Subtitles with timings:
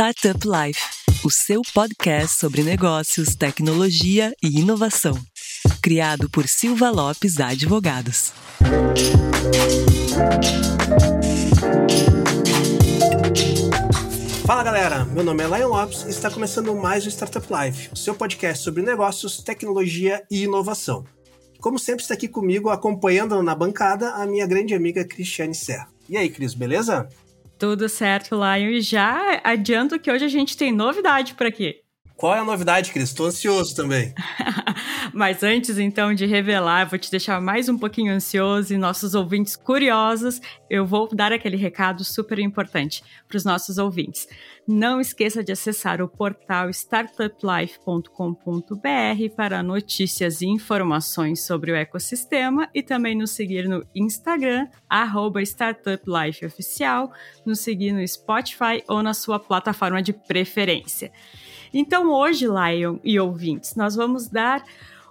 [0.00, 0.80] Startup Life,
[1.24, 5.18] o seu podcast sobre negócios, tecnologia e inovação.
[5.82, 8.32] Criado por Silva Lopes Advogados.
[14.46, 17.96] Fala galera, meu nome é Lion Lopes e está começando mais o Startup Life, o
[17.96, 21.04] seu podcast sobre negócios, tecnologia e inovação.
[21.58, 25.88] Como sempre, está aqui comigo, acompanhando na bancada, a minha grande amiga Cristiane Serra.
[26.08, 27.08] E aí, Cris, beleza?
[27.58, 28.70] Tudo certo, Lion.
[28.70, 31.76] E já adianto que hoje a gente tem novidade por aqui.
[32.16, 33.10] Qual é a novidade, Cris?
[33.10, 34.12] Estou ansioso também.
[35.12, 39.56] Mas antes, então, de revelar, vou te deixar mais um pouquinho ansioso e nossos ouvintes
[39.56, 44.28] curiosos, eu vou dar aquele recado super importante para os nossos ouvintes.
[44.66, 52.82] Não esqueça de acessar o portal startuplife.com.br para notícias e informações sobre o ecossistema e
[52.82, 54.68] também nos seguir no Instagram,
[55.42, 57.10] startuplifeoficial,
[57.46, 61.10] nos seguir no Spotify ou na sua plataforma de preferência.
[61.72, 64.62] Então, hoje, Lion e ouvintes, nós vamos dar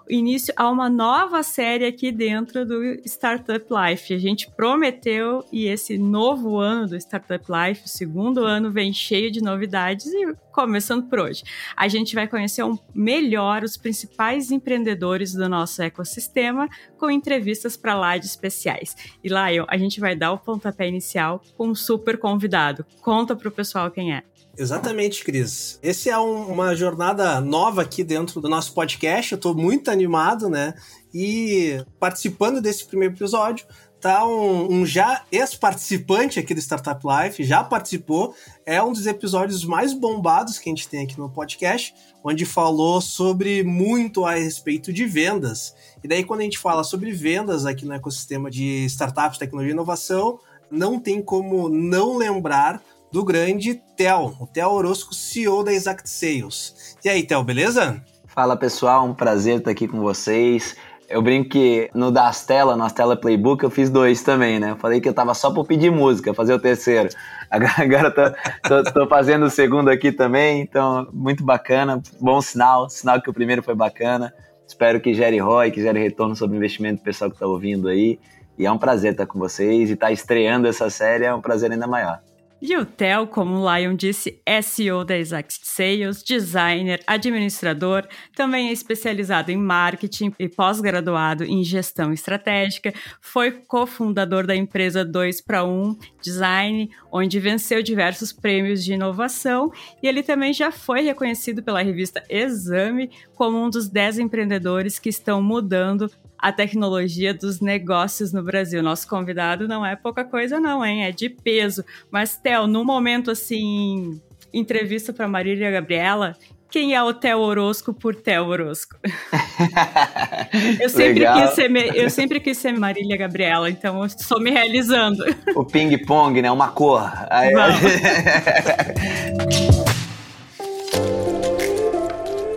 [0.09, 4.13] início a uma nova série aqui dentro do Startup Life.
[4.13, 9.31] A gente prometeu e esse novo ano do Startup Life, o segundo ano, vem cheio
[9.31, 11.43] de novidades e começando por hoje.
[11.75, 17.93] A gente vai conhecer um, melhor os principais empreendedores do nosso ecossistema com entrevistas para
[17.93, 18.95] lá de especiais.
[19.23, 22.85] E Lion, a gente vai dar o pontapé inicial com um super convidado.
[23.01, 24.23] Conta para o pessoal quem é.
[24.57, 25.79] Exatamente, Cris.
[25.83, 29.31] Esse é um, uma jornada nova aqui dentro do nosso podcast.
[29.31, 30.73] Eu estou muito animado, né?
[31.13, 33.67] E participando desse primeiro episódio
[33.99, 38.33] tá um, um já ex-participante aqui do Startup Life, já participou.
[38.65, 42.99] É um dos episódios mais bombados que a gente tem aqui no podcast, onde falou
[42.99, 45.75] sobre muito a respeito de vendas.
[46.03, 49.73] E daí, quando a gente fala sobre vendas aqui no ecossistema de startups, tecnologia e
[49.73, 56.09] inovação, não tem como não lembrar do grande Theo, o Theo Orozco, CEO da Exact
[56.09, 56.97] Sales.
[57.03, 58.01] E aí, Theo, beleza?
[58.25, 60.75] Fala pessoal, um prazer estar aqui com vocês.
[61.09, 64.75] Eu brinco que no Das Tela, no Tela Playbook, eu fiz dois também, né?
[64.77, 67.09] Falei que eu tava só por pedir música, fazer o terceiro.
[67.49, 73.21] Agora, tô, tô, tô, fazendo o segundo aqui também, então muito bacana, bom sinal, sinal
[73.21, 74.33] que o primeiro foi bacana.
[74.67, 78.19] Espero que gere ROI, que gere retorno sobre investimento do pessoal que tá ouvindo aí.
[78.57, 81.39] E é um prazer estar com vocês e estar tá estreando essa série é um
[81.39, 82.19] prazer ainda maior.
[82.59, 88.69] E o Theo, como o Lion disse, é CEO da Exact Sales, designer, administrador, também
[88.69, 92.91] é especializado em marketing e pós-graduado em gestão estratégica,
[93.21, 100.07] foi cofundador da empresa 2 para 1 Design, onde venceu diversos prêmios de inovação, e
[100.07, 105.43] ele também já foi reconhecido pela revista Exame como um dos 10 empreendedores que estão
[105.43, 108.83] mudando a tecnologia dos negócios no Brasil.
[108.83, 111.03] Nosso convidado não é pouca coisa, não, hein?
[111.03, 111.83] É de peso.
[112.11, 114.21] Mas, Theo, no momento assim,
[114.53, 116.35] entrevista para Marília Gabriela,
[116.69, 118.97] quem é o Theo Orosco por Theo Orosco?
[120.79, 125.23] eu, sempre quis ser, eu sempre quis ser Marília Gabriela, então eu estou me realizando.
[125.55, 126.51] O ping-pong, né?
[126.51, 127.09] Uma cor.
[127.29, 127.53] Aí...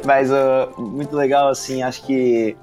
[0.05, 2.57] Mas uh, muito legal, assim, acho que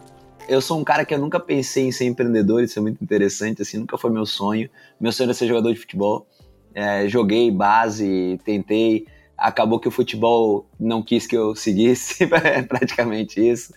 [0.47, 3.62] eu sou um cara que eu nunca pensei em ser empreendedor, isso é muito interessante,
[3.62, 4.69] assim, nunca foi meu sonho.
[5.00, 6.25] Meu sonho era ser jogador de futebol.
[6.74, 9.06] É, joguei base, tentei,
[9.38, 13.74] acabou que o futebol não quis que eu seguisse, é praticamente isso.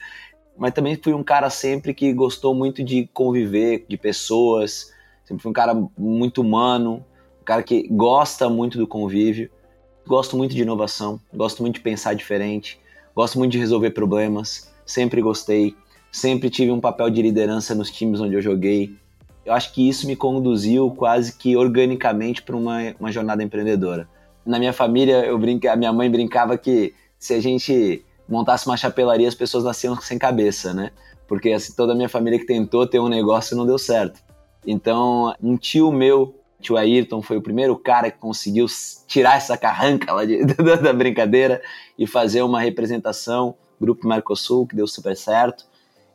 [0.57, 4.93] Mas também fui um cara sempre que gostou muito de conviver, de pessoas,
[5.25, 7.05] sempre fui um cara muito humano,
[7.41, 9.51] um cara que gosta muito do convívio,
[10.07, 12.79] gosto muito de inovação, gosto muito de pensar diferente,
[13.15, 15.75] gosto muito de resolver problemas, sempre gostei
[16.11, 18.95] sempre tive um papel de liderança nos times onde eu joguei.
[19.45, 24.09] Eu acho que isso me conduziu quase que organicamente para uma, uma jornada empreendedora.
[24.45, 28.77] Na minha família, eu brinca, a minha mãe brincava que se a gente montasse uma
[28.77, 30.91] chapelaria, as pessoas nasciam sem cabeça, né?
[31.27, 34.21] Porque assim, toda a minha família que tentou ter um negócio não deu certo.
[34.67, 38.67] Então, um tio meu, tio Ayrton, foi o primeiro cara que conseguiu
[39.07, 40.45] tirar essa carranca lá de,
[40.83, 41.63] da brincadeira
[41.99, 45.70] e fazer uma representação, Grupo Mercosul, que deu super certo.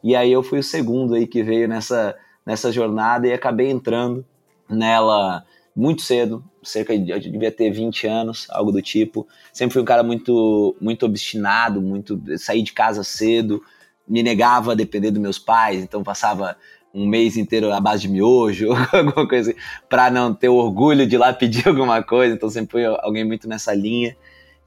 [0.05, 2.15] E aí eu fui o segundo aí que veio nessa,
[2.45, 4.23] nessa jornada e acabei entrando
[4.69, 5.43] nela
[5.75, 9.27] muito cedo, cerca de, eu devia ter 20 anos, algo do tipo.
[9.51, 13.63] Sempre fui um cara muito muito obstinado, muito saí de casa cedo,
[14.07, 16.55] me negava a depender dos meus pais, então passava
[16.93, 19.59] um mês inteiro à base de miojo, alguma coisa assim,
[19.89, 23.49] para não ter orgulho de ir lá pedir alguma coisa, então sempre fui alguém muito
[23.49, 24.15] nessa linha.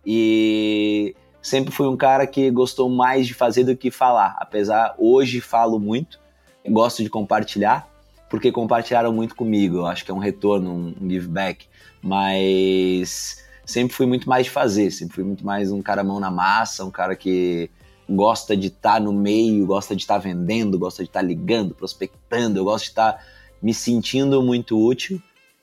[0.05, 4.37] E sempre fui um cara que gostou mais de fazer do que falar.
[4.39, 6.19] Apesar, hoje falo muito,
[6.67, 7.89] gosto de compartilhar,
[8.29, 9.79] porque compartilharam muito comigo.
[9.79, 11.67] Eu acho que é um retorno, um give back.
[12.03, 16.31] Mas sempre fui muito mais de fazer, sempre fui muito mais um cara mão na
[16.31, 17.71] massa, um cara que
[18.09, 21.27] gosta de estar tá no meio, gosta de estar tá vendendo, gosta de estar tá
[21.27, 23.23] ligando, prospectando, eu gosto de estar tá
[23.61, 25.21] me sentindo muito útil.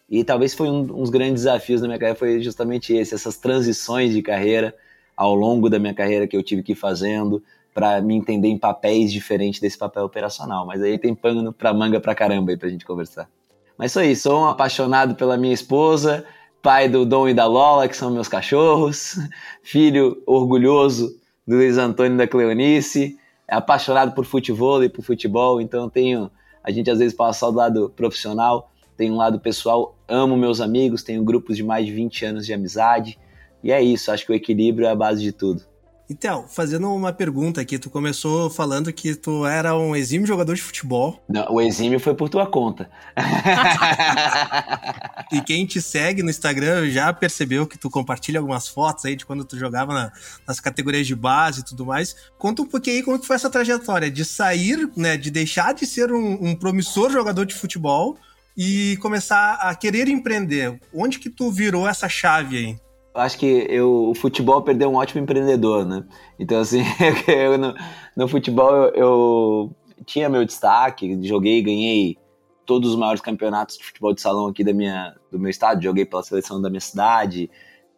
[0.08, 3.38] E talvez foi um, um dos grandes desafios da minha carreira foi justamente esse, essas
[3.38, 4.76] transições de carreira
[5.16, 7.42] ao longo da minha carreira que eu tive que ir fazendo
[7.74, 10.66] para me entender em papéis diferentes desse papel operacional.
[10.66, 13.30] Mas aí tem pano para manga para caramba aí pra gente conversar.
[13.78, 16.24] Mas isso aí, sou um apaixonado pela minha esposa,
[16.62, 19.20] pai do Dom e da Lola, que são meus cachorros,
[19.62, 25.90] filho orgulhoso do Luiz Antônio e da Cleonice, apaixonado por futebol e por futebol, então
[25.90, 26.32] tenho,
[26.64, 31.04] a gente às vezes passa do lado profissional, tem um lado pessoal, amo meus amigos,
[31.04, 33.20] tenho grupos de mais de 20 anos de amizade,
[33.66, 35.64] e é isso, acho que o equilíbrio é a base de tudo.
[36.08, 40.62] Então, fazendo uma pergunta aqui, tu começou falando que tu era um exímio jogador de
[40.62, 41.20] futebol.
[41.28, 42.88] Não, o exímio foi por tua conta.
[45.34, 49.26] e quem te segue no Instagram já percebeu que tu compartilha algumas fotos aí de
[49.26, 50.12] quando tu jogava na,
[50.48, 52.16] nas categorias de base e tudo mais.
[52.38, 55.88] Conta um pouquinho aí como que foi essa trajetória de sair, né, de deixar de
[55.88, 58.16] ser um, um promissor jogador de futebol
[58.56, 60.80] e começar a querer empreender.
[60.94, 62.85] Onde que tu virou essa chave aí?
[63.16, 66.04] Acho que eu, o futebol perdeu um ótimo empreendedor, né?
[66.40, 66.82] Então, assim,
[67.28, 67.74] eu, no,
[68.16, 69.76] no, futebol eu, eu,
[70.06, 72.18] tinha meu destaque, joguei, ganhei
[72.66, 76.06] todos os maiores campeonatos de futebol de salão aqui da minha, do meu estado, joguei
[76.06, 77.50] pela seleção da minha cidade,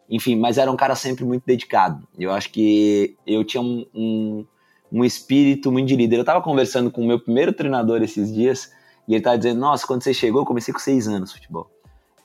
[0.09, 2.07] enfim, mas era um cara sempre muito dedicado.
[2.17, 4.45] Eu acho que eu tinha um, um,
[4.91, 6.17] um espírito muito de líder.
[6.17, 8.71] Eu estava conversando com o meu primeiro treinador esses dias
[9.07, 11.69] e ele estava dizendo: Nossa, quando você chegou, eu comecei com seis anos futebol.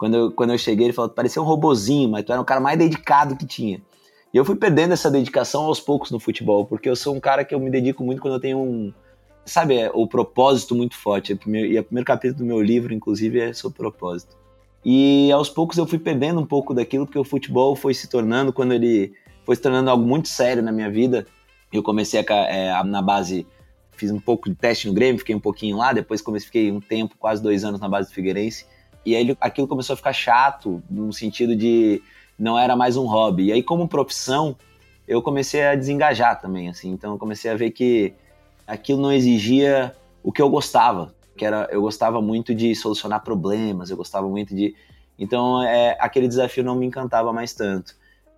[0.02, 2.60] Quando eu, quando eu cheguei, ele falou: parecia um robozinho, mas tu era o cara
[2.60, 3.80] mais dedicado que tinha.
[4.34, 7.44] E eu fui perdendo essa dedicação aos poucos no futebol, porque eu sou um cara
[7.44, 8.92] que eu me dedico muito quando eu tenho um.
[9.44, 11.30] Sabe, é, o propósito muito forte.
[11.30, 14.36] E o primeiro capítulo do meu livro, inclusive, é sobre propósito.
[14.84, 18.52] E aos poucos eu fui perdendo um pouco daquilo, porque o futebol foi se tornando,
[18.52, 19.12] quando ele
[19.46, 21.28] foi se tornando algo muito sério na minha vida.
[21.72, 23.46] Eu comecei a, é, na base,
[23.92, 26.80] fiz um pouco de teste no Grêmio, fiquei um pouquinho lá, depois comecei, fiquei um
[26.80, 28.66] tempo, quase dois anos na base do Figueirense.
[29.04, 32.02] E aí aquilo começou a ficar chato, no sentido de
[32.38, 33.46] não era mais um hobby.
[33.46, 34.56] E aí, como profissão,
[35.06, 36.90] eu comecei a desengajar também, assim.
[36.90, 38.14] Então, eu comecei a ver que
[38.66, 43.90] aquilo não exigia o que eu gostava, que era eu gostava muito de solucionar problemas,
[43.90, 44.74] eu gostava muito de
[45.18, 47.94] então é, aquele desafio não me encantava mais tanto.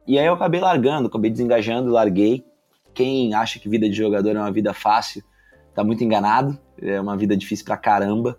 [0.07, 2.45] E aí eu acabei largando, acabei desengajando, larguei.
[2.93, 5.23] Quem acha que vida de jogador é uma vida fácil,
[5.75, 6.59] tá muito enganado.
[6.81, 8.39] É uma vida difícil pra caramba.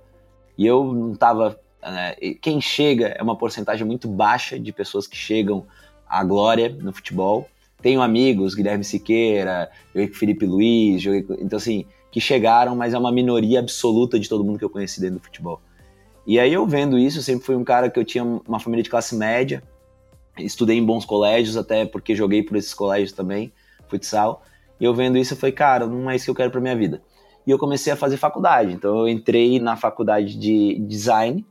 [0.57, 1.59] E eu não tava
[1.91, 2.15] né?
[2.41, 5.65] Quem chega é uma porcentagem muito baixa de pessoas que chegam
[6.07, 7.47] à glória no futebol.
[7.81, 9.69] Tenho amigos, Guilherme Siqueira,
[10.13, 11.05] Felipe Luiz,
[11.39, 14.99] então assim, que chegaram, mas é uma minoria absoluta de todo mundo que eu conheci
[14.99, 15.61] dentro do futebol.
[16.25, 18.81] E aí eu vendo isso, eu sempre fui um cara que eu tinha uma família
[18.81, 19.61] de classe média,
[20.39, 23.53] estudei em bons colégios, até porque joguei por esses colégios também,
[23.87, 24.41] futsal.
[24.79, 26.75] E eu vendo isso, eu falei, cara, não é isso que eu quero para minha
[26.75, 27.01] vida.
[27.45, 28.73] E eu comecei a fazer faculdade.
[28.73, 31.45] Então eu entrei na faculdade de design,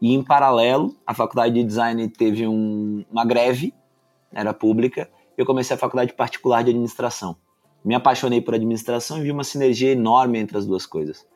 [0.00, 3.74] e em paralelo, a faculdade de design teve um, uma greve,
[4.32, 7.36] era pública, eu comecei a faculdade particular de administração.
[7.84, 11.26] Me apaixonei por administração e vi uma sinergia enorme entre as duas coisas.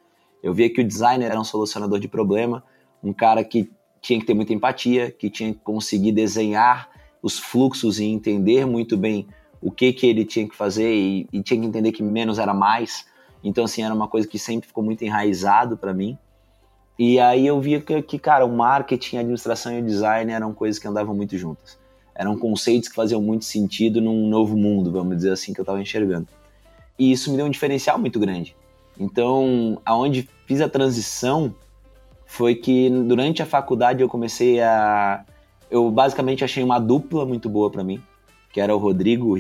[0.43, 2.63] Eu via que o designer era um solucionador de problema,
[3.03, 3.71] um cara que
[4.01, 6.91] tinha que ter muita empatia, que tinha que conseguir desenhar
[7.23, 9.27] os fluxos e entender muito bem
[9.61, 12.53] o que, que ele tinha que fazer e, e tinha que entender que menos era
[12.53, 13.07] mais.
[13.43, 16.19] Então, assim, era uma coisa que sempre ficou muito enraizado para mim.
[16.99, 20.53] E aí eu via que, que, cara, o marketing, a administração e o design eram
[20.55, 21.79] coisas que andavam muito juntas.
[22.15, 25.81] Eram conceitos que faziam muito sentido num novo mundo, vamos dizer assim, que eu estava
[25.81, 26.29] enxergando.
[26.97, 28.55] E isso me deu um diferencial muito grande.
[28.99, 31.53] Então, aonde fiz a transição
[32.25, 35.25] foi que durante a faculdade eu comecei a
[35.71, 38.01] eu basicamente achei uma dupla muito boa para mim,
[38.53, 39.37] que era o Rodrigo o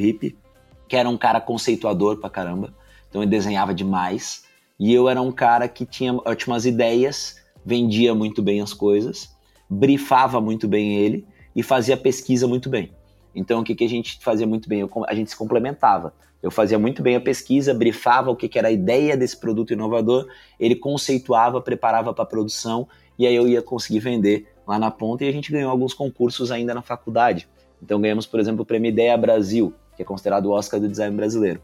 [0.89, 2.75] que era um cara conceituador pra caramba.
[3.09, 4.45] Então ele desenhava demais.
[4.79, 9.35] E eu era um cara que tinha ótimas ideias vendia muito bem as coisas,
[9.69, 12.93] brifava muito bem ele e fazia pesquisa muito bem.
[13.35, 14.81] Então, o que, que a gente fazia muito bem?
[14.81, 16.15] Eu, a gente se complementava.
[16.43, 19.73] Eu fazia muito bem a pesquisa, brifava o que, que era a ideia desse produto
[19.73, 20.29] inovador,
[20.61, 22.87] ele conceituava, preparava para a produção
[23.19, 26.51] e aí eu ia conseguir vender lá na ponta e a gente ganhou alguns concursos
[26.51, 27.49] ainda na faculdade.
[27.83, 31.17] Então, ganhamos, por exemplo, o Prêmio Ideia Brasil, que é considerado o Oscar do design
[31.17, 31.63] brasileiro.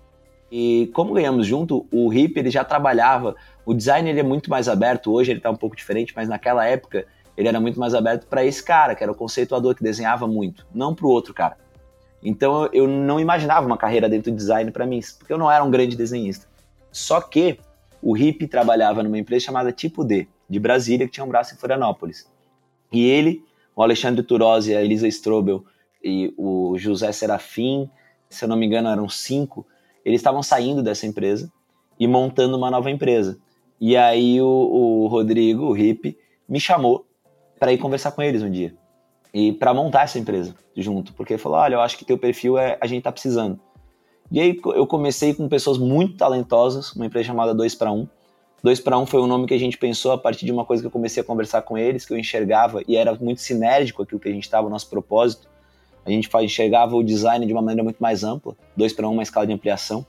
[0.50, 3.36] E como ganhamos junto, o Hip ele já trabalhava.
[3.64, 6.66] O design ele é muito mais aberto, hoje ele está um pouco diferente, mas naquela
[6.66, 10.26] época ele era muito mais aberto para esse cara, que era o conceituador que desenhava
[10.26, 11.56] muito, não para o outro cara.
[12.22, 15.62] Então eu não imaginava uma carreira dentro do design para mim, porque eu não era
[15.62, 16.46] um grande desenhista.
[16.90, 17.58] Só que
[18.02, 21.56] o Hip trabalhava numa empresa chamada Tipo D, de Brasília, que tinha um braço em
[21.56, 22.28] Florianópolis.
[22.92, 25.64] E ele, o Alexandre Turosi a Elisa Strobel
[26.02, 27.88] e o José Serafim,
[28.28, 29.66] se eu não me engano eram cinco,
[30.04, 31.50] eles estavam saindo dessa empresa
[31.98, 33.38] e montando uma nova empresa.
[33.80, 36.16] E aí o, o Rodrigo, o Hip,
[36.48, 37.06] me chamou
[37.58, 38.74] para ir conversar com eles um dia
[39.32, 42.58] e para montar essa empresa junto, porque ele falou: olha, eu acho que teu perfil
[42.58, 43.58] é a gente tá precisando.
[44.30, 48.08] E aí eu comecei com pessoas muito talentosas, uma empresa chamada 2 para 1.
[48.62, 50.82] 2 para 1 foi um nome que a gente pensou a partir de uma coisa
[50.82, 54.20] que eu comecei a conversar com eles, que eu enxergava e era muito sinérgico aquilo
[54.20, 55.48] que a gente estava, o nosso propósito.
[56.04, 59.22] A gente enxergava o design de uma maneira muito mais ampla, 2 para 1 uma
[59.22, 60.04] escala de ampliação.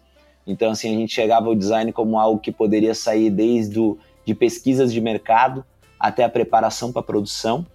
[0.45, 4.33] Então assim, a gente enxergava o design como algo que poderia sair desde o, de
[4.33, 5.65] pesquisas de mercado
[5.99, 7.65] até a preparação para produção.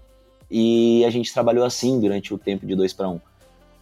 [0.51, 3.21] E a gente trabalhou assim durante o tempo de 2 para 1.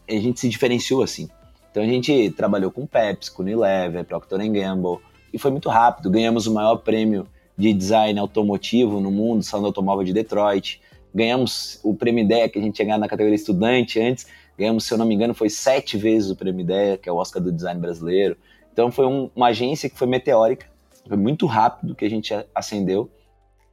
[0.08, 1.28] A gente se diferenciou assim.
[1.70, 4.98] Então a gente trabalhou com Pepsi, com Unilever, Procter Gamble,
[5.32, 6.10] e foi muito rápido.
[6.10, 7.26] Ganhamos o maior prêmio
[7.56, 10.80] de design automotivo no mundo, Salão Automóvel de Detroit.
[11.14, 14.26] Ganhamos o prêmio Ideia, que a gente tinha ganhado na categoria estudante antes.
[14.58, 17.16] Ganhamos, se eu não me engano, foi sete vezes o prêmio Ideia, que é o
[17.16, 18.36] Oscar do design brasileiro.
[18.72, 20.66] Então foi um, uma agência que foi meteórica,
[21.06, 23.08] foi muito rápido que a gente acendeu,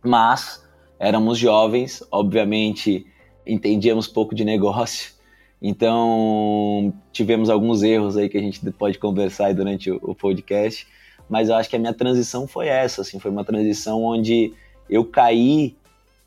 [0.03, 0.63] mas
[1.00, 3.07] éramos jovens, obviamente
[3.48, 5.13] entendíamos pouco de negócio,
[5.62, 10.88] então, tivemos alguns erros aí que a gente pode conversar durante o, podcast,
[11.29, 14.53] mas eu acho que a minha transição foi essa, assim, foi uma transição onde
[14.89, 15.75] eu caí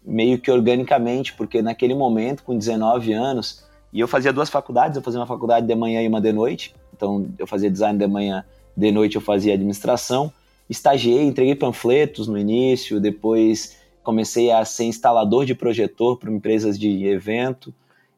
[0.04, 5.02] meio que organicamente, porque naquele momento, com 19 anos, e eu fazia duas faculdades, eu
[5.02, 8.44] fazia uma faculdade de manhã e uma de noite, então eu fazia design de manhã,
[8.76, 10.32] de noite eu fazia administração,
[10.68, 17.06] estagiei, entreguei panfletos no início, depois comecei a ser instalador de projetor para empresas de
[17.06, 17.73] evento,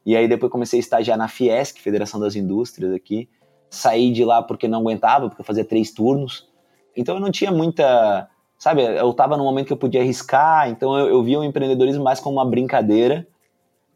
[0.07, 3.27] e aí depois comecei a estagiar na Fiesc, Federação das Indústrias aqui.
[3.69, 6.47] Saí de lá porque não aguentava, porque eu fazia três turnos.
[6.95, 8.29] Então eu não tinha muita.
[8.57, 12.03] Sabe, eu estava num momento que eu podia arriscar, então eu, eu via o empreendedorismo
[12.03, 13.27] mais como uma brincadeira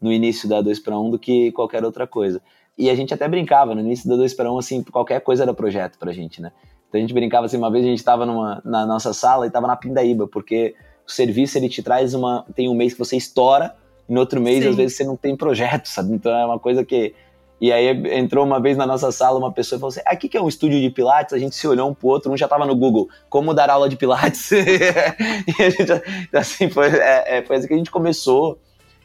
[0.00, 2.40] no início da 2 para 1 do que qualquer outra coisa.
[2.76, 5.52] E a gente até brincava, no início da 2 para 1, assim, qualquer coisa era
[5.52, 6.52] projeto pra gente, né?
[6.88, 9.66] Então a gente brincava assim, uma vez a gente estava na nossa sala e estava
[9.66, 10.74] na Pindaíba, porque
[11.06, 12.44] o serviço ele te traz uma.
[12.54, 13.74] Tem um mês que você estoura
[14.08, 14.70] no outro mês, Sim.
[14.70, 16.12] às vezes, você não tem projeto, sabe?
[16.12, 17.14] Então é uma coisa que.
[17.62, 17.86] E aí
[18.18, 20.48] entrou uma vez na nossa sala uma pessoa e falou assim: aqui que é um
[20.48, 23.08] estúdio de Pilates, a gente se olhou um pro outro, um já tava no Google,
[23.30, 24.50] como dar aula de Pilates.
[24.50, 25.92] e a gente,
[26.32, 28.58] assim, foi, é, é, foi assim que a gente começou,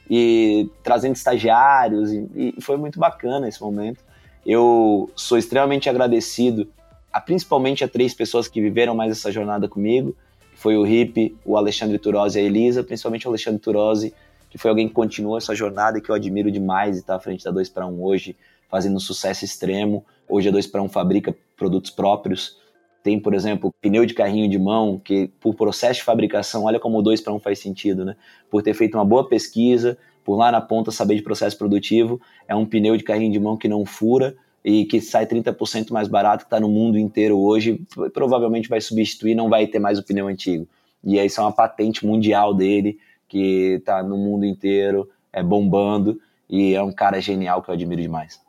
[0.10, 4.04] e trazendo estagiários, e, e foi muito bacana esse momento.
[4.44, 6.68] Eu sou extremamente agradecido,
[7.14, 10.16] a, principalmente a três pessoas que viveram mais essa jornada comigo,
[10.56, 14.16] foi o Hip, o Alexandre Turosi e a Elisa, principalmente o Alexandre Turosi,
[14.58, 17.20] que foi alguém que continuou essa jornada e que eu admiro demais e está à
[17.20, 18.36] frente da 2 para 1 hoje,
[18.70, 20.04] fazendo sucesso extremo.
[20.28, 22.58] Hoje a 2 para 1 fabrica produtos próprios.
[23.04, 26.98] Tem, por exemplo, pneu de carrinho de mão, que por processo de fabricação, olha como
[26.98, 28.16] o 2 para 1 faz sentido, né?
[28.50, 32.56] Por ter feito uma boa pesquisa, por lá na ponta saber de processo produtivo, é
[32.56, 34.36] um pneu de carrinho de mão que não fura
[34.66, 37.80] e que sai 30% mais barato, que está no mundo inteiro hoje,
[38.14, 40.68] provavelmente vai substituir, não vai ter mais o pneu antigo.
[41.02, 46.20] E aí isso é uma patente mundial dele, que tá no mundo inteiro, é bombando
[46.50, 48.42] e é um cara genial que eu admiro demais.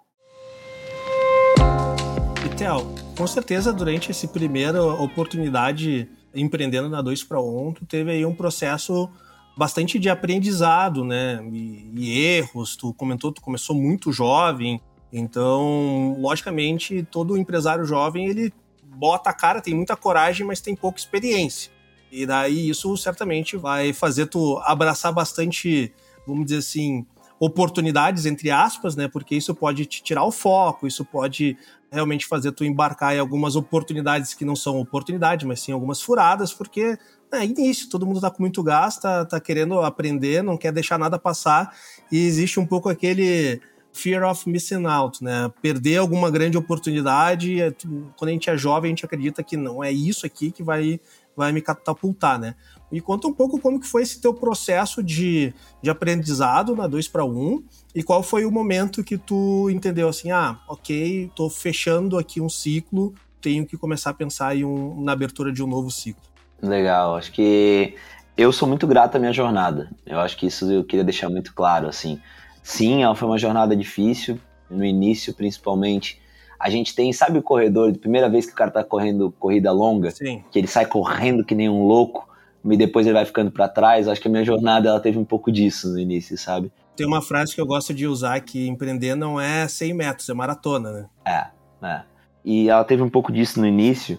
[2.45, 8.11] E Theo, com certeza durante essa primeira oportunidade empreendendo na 2 para 1, tu teve
[8.11, 9.11] aí um processo
[9.57, 11.45] bastante de aprendizado, né?
[11.53, 12.77] E, e, erros.
[12.77, 14.81] Tu comentou, tu começou muito jovem,
[15.13, 18.53] então, logicamente, todo empresário jovem ele
[18.85, 21.73] bota a cara, tem muita coragem, mas tem pouca experiência.
[22.11, 25.93] E daí isso certamente vai fazer tu abraçar bastante,
[26.27, 27.07] vamos dizer assim,
[27.39, 29.09] oportunidades, entre aspas, né?
[29.09, 31.57] Porque isso pode te tirar o foco, isso pode
[31.91, 36.53] realmente fazer tu embarcar em algumas oportunidades que não são oportunidades, mas sim algumas furadas,
[36.53, 36.99] porque
[37.33, 40.99] é início, todo mundo tá com muito gás, tá, tá querendo aprender, não quer deixar
[40.99, 41.75] nada passar,
[42.11, 43.61] e existe um pouco aquele
[43.93, 45.51] fear of missing out, né?
[45.61, 47.61] Perder alguma grande oportunidade.
[47.61, 47.73] É,
[48.17, 51.01] quando a gente é jovem, a gente acredita que não é isso aqui que vai
[51.39, 52.57] vai me catapultar, né?
[52.91, 57.07] Me conta um pouco como que foi esse teu processo de, de aprendizado na 2
[57.07, 57.63] para 1
[57.95, 62.49] e qual foi o momento que tu entendeu assim, ah, ok, tô fechando aqui um
[62.49, 66.23] ciclo, tenho que começar a pensar em um, na abertura de um novo ciclo.
[66.61, 67.95] Legal, acho que
[68.37, 69.91] eu sou muito grato à minha jornada.
[70.05, 72.21] Eu acho que isso eu queria deixar muito claro, assim.
[72.65, 76.21] Sim, ela foi uma jornada difícil, no início principalmente,
[76.59, 79.71] a gente tem, sabe o corredor, de primeira vez que o cara tá correndo corrida
[79.71, 80.43] longa, Sim.
[80.51, 82.29] que ele sai correndo que nem um louco,
[82.65, 84.09] e depois ele vai ficando para trás.
[84.09, 86.73] Acho que a minha jornada ela teve um pouco disso no início, sabe?
[86.97, 90.35] Tem uma frase que eu gosto de usar que empreender não é 100 metros, é
[90.35, 91.07] maratona, né?
[91.25, 92.03] É, é.
[92.45, 94.19] E ela teve um pouco disso no início,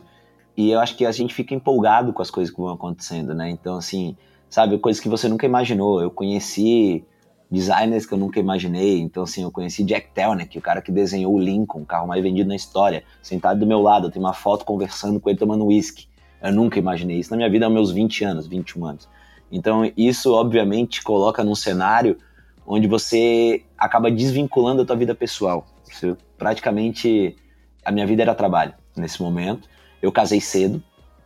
[0.55, 3.49] e eu acho que a gente fica empolgado com as coisas que vão acontecendo, né?
[3.49, 4.15] Então, assim,
[4.49, 6.01] sabe, coisas que você nunca imaginou.
[6.01, 7.03] Eu conheci
[7.49, 8.99] designers que eu nunca imaginei.
[8.99, 12.21] Então, assim, eu conheci Jack Telnick, o cara que desenhou o Lincoln, o carro mais
[12.21, 14.07] vendido na história, sentado do meu lado.
[14.07, 16.07] Eu tenho uma foto conversando com ele tomando uísque.
[16.41, 19.09] Eu nunca imaginei isso na minha vida aos meus 20 anos, 21 anos.
[19.51, 22.17] Então, isso, obviamente, coloca num cenário
[22.65, 25.65] onde você acaba desvinculando a tua vida pessoal.
[25.83, 27.35] Você, praticamente,
[27.83, 29.67] a minha vida era trabalho nesse momento.
[30.01, 30.81] Eu casei cedo,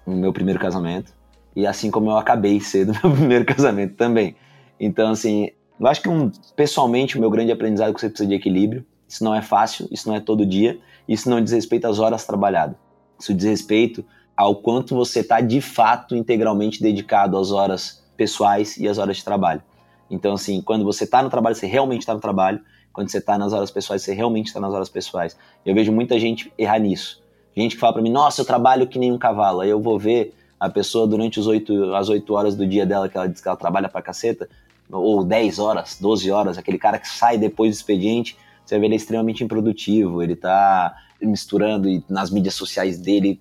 [0.08, 1.14] no meu primeiro casamento,
[1.56, 4.36] e assim como eu acabei cedo no meu primeiro casamento também.
[4.80, 8.30] Então, assim, eu acho que um, pessoalmente o meu grande aprendizado é que você precisa
[8.30, 8.86] de equilíbrio.
[9.08, 12.26] Isso não é fácil, isso não é todo dia, isso não diz respeito às horas
[12.26, 12.76] trabalhadas.
[13.20, 14.04] Isso diz respeito
[14.36, 19.24] ao quanto você está de fato integralmente dedicado às horas pessoais e às horas de
[19.24, 19.62] trabalho.
[20.10, 22.62] Então, assim, quando você está no trabalho, você realmente está no trabalho.
[22.92, 25.36] Quando você está nas horas pessoais, você realmente está nas horas pessoais.
[25.66, 27.22] Eu vejo muita gente errar nisso.
[27.56, 29.62] Gente que fala para mim, nossa, eu trabalho que nem um cavalo.
[29.62, 33.10] Aí eu vou ver a pessoa durante os 8, as 8 horas do dia dela,
[33.10, 34.48] que ela diz que ela trabalha pra caceta,
[34.98, 38.94] ou 10 horas, 12 horas, aquele cara que sai depois do expediente, você vê ele
[38.94, 43.40] é extremamente improdutivo, ele tá misturando nas mídias sociais dele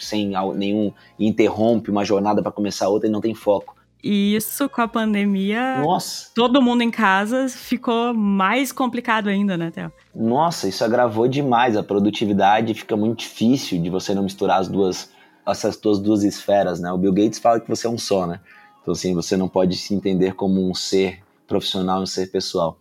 [0.00, 3.74] sem nenhum interrompe uma jornada para começar outra e não tem foco.
[4.02, 6.30] E isso com a pandemia, Nossa.
[6.34, 9.90] todo mundo em casa ficou mais complicado ainda, né, Theo?
[10.14, 15.10] Nossa, isso agravou demais a produtividade, fica muito difícil de você não misturar as duas
[15.46, 16.90] essas tuas duas esferas, né?
[16.90, 18.40] O Bill Gates fala que você é um só, né?
[18.84, 22.78] Então assim, você não pode se entender como um ser profissional um ser pessoal.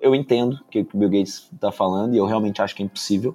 [0.00, 2.86] Eu entendo o que o Bill Gates está falando e eu realmente acho que é
[2.86, 3.34] impossível,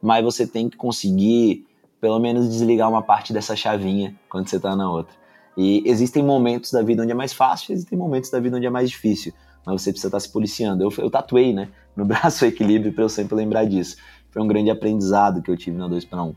[0.00, 1.66] mas você tem que conseguir
[2.00, 5.14] pelo menos desligar uma parte dessa chavinha quando você está na outra.
[5.56, 8.70] E existem momentos da vida onde é mais fácil, existem momentos da vida onde é
[8.70, 9.32] mais difícil,
[9.64, 10.84] mas você precisa estar tá se policiando.
[10.84, 13.96] Eu, eu tatuei, né, no braço o equilíbrio para eu sempre lembrar disso.
[14.30, 16.34] Foi um grande aprendizado que eu tive na 2 para 1.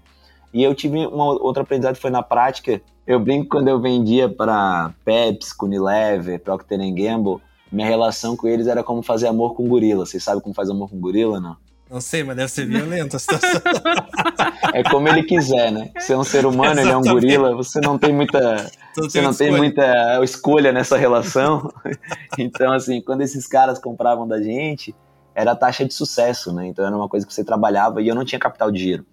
[0.54, 2.82] E eu tive uma outra aprendizado foi na prática.
[3.10, 8.84] Eu brinco quando eu vendia para Pepsi, Unilever, Procter Gamble, minha relação com eles era
[8.84, 10.06] como fazer amor com gorila.
[10.06, 11.58] Vocês sabem como faz amor com gorila, não?
[11.89, 13.62] Não sei, mas deve ser violento a situação.
[14.76, 15.89] é como ele quiser, né?
[15.98, 16.88] Você é um ser humano, Exatamente.
[16.88, 18.69] ele é um gorila, você não tem muita.
[18.95, 21.74] você não tem muita escolha nessa relação.
[22.38, 24.93] então, assim, quando esses caras compravam da gente,
[25.34, 26.67] era taxa de sucesso, né?
[26.67, 29.04] Então era uma coisa que você trabalhava e eu não tinha capital de giro.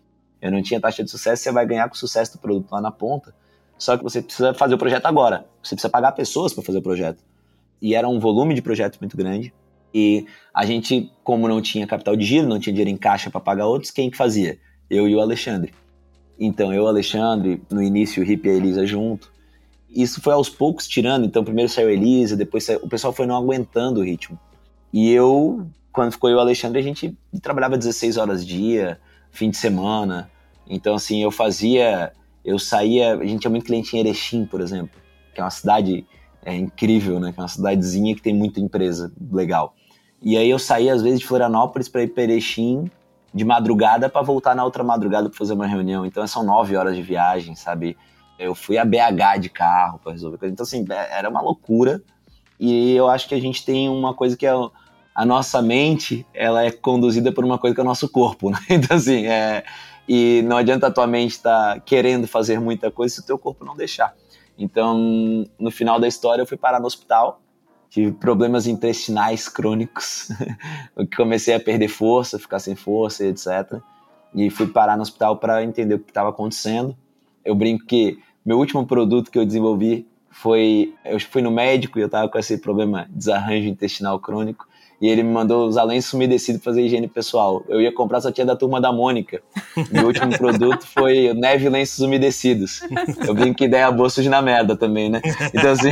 [0.43, 2.83] Eu não tinha taxa de sucesso, você vai ganhar com o sucesso do produto lá
[2.83, 3.33] na ponta.
[3.79, 5.47] Só que você precisa fazer o projeto agora.
[5.63, 7.23] Você precisa pagar pessoas para fazer o projeto.
[7.81, 9.53] E era um volume de projetos muito grande.
[9.93, 13.41] E a gente, como não tinha capital de giro, não tinha dinheiro em caixa para
[13.41, 14.59] pagar outros, quem que fazia?
[14.89, 15.73] Eu e o Alexandre.
[16.39, 19.33] Então, eu Alexandre, no início, o Hip e a Elisa junto.
[19.89, 21.25] Isso foi aos poucos tirando.
[21.25, 22.81] Então, primeiro saiu a Elisa, depois saiu...
[22.83, 24.39] o pessoal foi não aguentando o ritmo.
[24.93, 29.49] E eu, quando ficou eu e o Alexandre, a gente trabalhava 16 horas dia, fim
[29.49, 30.31] de semana.
[30.69, 32.13] Então, assim, eu fazia.
[32.47, 33.15] Eu saía.
[33.15, 35.01] A gente tinha muito cliente em Erechim, por exemplo,
[35.35, 36.07] que é uma cidade
[36.45, 37.33] é, incrível, né?
[37.33, 39.75] Que é uma cidadezinha que tem muita empresa legal.
[40.23, 42.89] E aí eu saía, às vezes, de Florianópolis para ir para Erechim
[43.35, 46.07] de madrugada para voltar na outra madrugada para fazer uma reunião.
[46.07, 47.97] Então, são nove horas de viagem, sabe?
[48.39, 50.53] Eu fui a BH de carro para resolver coisa.
[50.55, 52.01] Então, assim, é, era uma loucura.
[52.59, 54.53] E eu acho que a gente tem uma coisa que é
[55.15, 58.59] a nossa mente, ela é conduzida por uma coisa que é o nosso corpo, né?
[58.71, 59.65] Então, assim, é,
[60.09, 63.39] e não adianta a tua mente estar tá querendo fazer muita coisa se o teu
[63.39, 64.15] corpo não deixar.
[64.59, 67.41] Então, no final da história, eu fui parar no hospital,
[67.91, 70.29] tive problemas intestinais crônicos,
[71.17, 73.81] comecei a perder força, ficar sem força, etc.
[74.35, 76.97] E fui parar no hospital para entender o que estava acontecendo.
[77.45, 82.03] Eu brinco que meu último produto que eu desenvolvi foi eu fui no médico e
[82.03, 84.67] eu estava com esse problema de desarranjo intestinal crônico
[85.01, 87.63] e ele me mandou usar lenço umedecido para fazer higiene pessoal.
[87.69, 89.43] Eu ia comprar, só tinha da turma da Mônica.
[89.91, 92.81] Meu último produto foi neve e lenços umedecidos.
[93.27, 95.21] Eu brinco que ideia boa surge na merda também, né?
[95.53, 95.91] Então, assim.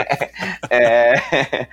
[0.68, 1.66] é,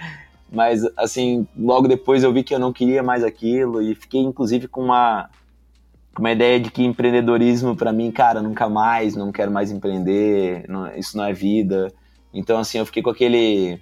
[0.50, 4.70] mas, assim, logo depois eu vi que eu não queria mais aquilo e fiquei, inclusive,
[4.70, 5.30] com uma,
[6.18, 10.96] uma ideia de que empreendedorismo, para mim, cara, nunca mais, não quero mais empreender, não,
[10.96, 11.92] isso não é vida.
[12.34, 13.82] Então, assim, eu fiquei com aquele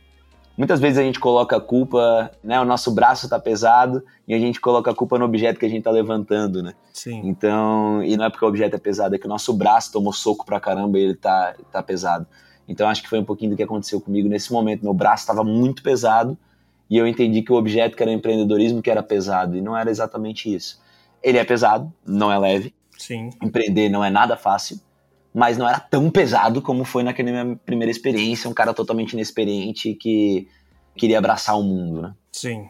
[0.62, 2.62] Muitas vezes a gente coloca a culpa, né?
[2.62, 5.70] O nosso braço tá pesado e a gente coloca a culpa no objeto que a
[5.70, 6.76] gente tá levantando, né?
[6.94, 7.20] Sim.
[7.24, 10.14] Então, e não é porque o objeto é pesado, é que o nosso braço tomou
[10.14, 12.28] soco pra caramba e ele tá, tá pesado.
[12.68, 14.84] Então, acho que foi um pouquinho do que aconteceu comigo nesse momento.
[14.84, 16.38] Meu braço estava muito pesado
[16.88, 19.90] e eu entendi que o objeto que era empreendedorismo que era pesado e não era
[19.90, 20.80] exatamente isso.
[21.24, 22.72] Ele é pesado, não é leve.
[23.00, 23.32] Sim.
[23.42, 24.80] Empreender não é nada fácil
[25.34, 29.94] mas não era tão pesado como foi naquela minha primeira experiência, um cara totalmente inexperiente
[29.94, 30.48] que
[30.96, 32.14] queria abraçar o mundo, né?
[32.32, 32.70] Sim.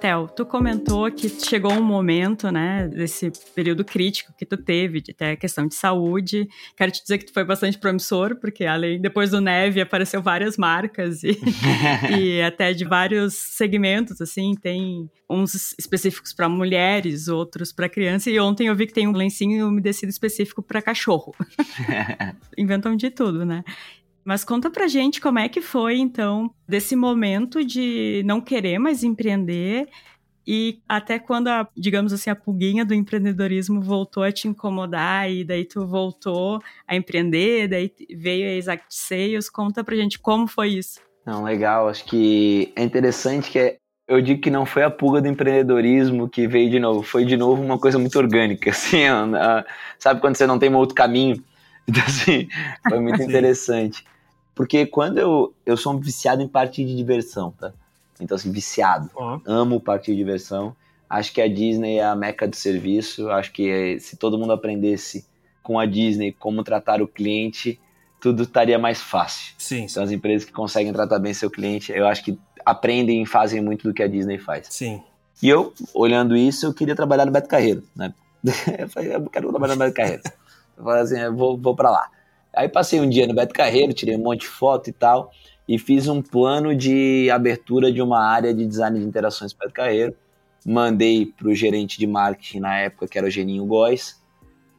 [0.00, 5.10] Tel, tu comentou que chegou um momento, né, desse período crítico que tu teve, de
[5.10, 6.48] até questão de saúde.
[6.76, 10.56] Quero te dizer que tu foi bastante promissor, porque além, depois do Neve, apareceu várias
[10.56, 11.38] marcas e,
[12.16, 18.40] e até de vários segmentos, assim, tem uns específicos para mulheres, outros para criança, e
[18.40, 21.34] ontem eu vi que tem um lencinho umedecido específico para cachorro.
[22.56, 23.62] Inventam de tudo, né?
[24.28, 29.02] Mas conta pra gente como é que foi, então, desse momento de não querer mais
[29.02, 29.88] empreender
[30.46, 35.44] e até quando, a, digamos assim, a pulguinha do empreendedorismo voltou a te incomodar e
[35.44, 39.48] daí tu voltou a empreender, daí veio a Exact Sales.
[39.48, 41.00] Conta pra gente como foi isso.
[41.24, 41.88] Não, legal.
[41.88, 46.28] Acho que é interessante que é, eu digo que não foi a pulga do empreendedorismo
[46.28, 49.04] que veio de novo, foi de novo uma coisa muito orgânica, assim,
[49.98, 51.42] sabe quando você não tem um outro caminho?
[51.88, 52.46] Então, assim,
[52.86, 54.04] foi muito interessante.
[54.58, 57.72] Porque quando eu, eu sou um viciado em partir de diversão, tá?
[58.20, 59.08] Então, assim, viciado.
[59.16, 59.40] Uhum.
[59.46, 60.74] Amo partir de diversão.
[61.08, 63.30] Acho que a Disney é a meca do serviço.
[63.30, 65.24] Acho que se todo mundo aprendesse
[65.62, 67.78] com a Disney como tratar o cliente,
[68.20, 69.54] tudo estaria mais fácil.
[69.56, 69.86] Sim.
[69.88, 73.60] Então, as empresas que conseguem tratar bem seu cliente, eu acho que aprendem e fazem
[73.60, 74.66] muito do que a Disney faz.
[74.70, 75.00] Sim.
[75.40, 78.12] E eu, olhando isso, eu queria trabalhar no Beto Carreiro, né?
[78.76, 80.22] eu falei, eu quero trabalhar no Beto Carreiro.
[80.76, 82.08] Eu falei assim, eu vou, vou para lá.
[82.58, 85.30] Aí passei um dia no Beto Carreiro, tirei um monte de foto e tal,
[85.68, 90.12] e fiz um plano de abertura de uma área de design de interações Beto Carreiro.
[90.66, 94.20] Mandei para o gerente de marketing na época, que era o Geninho Góes.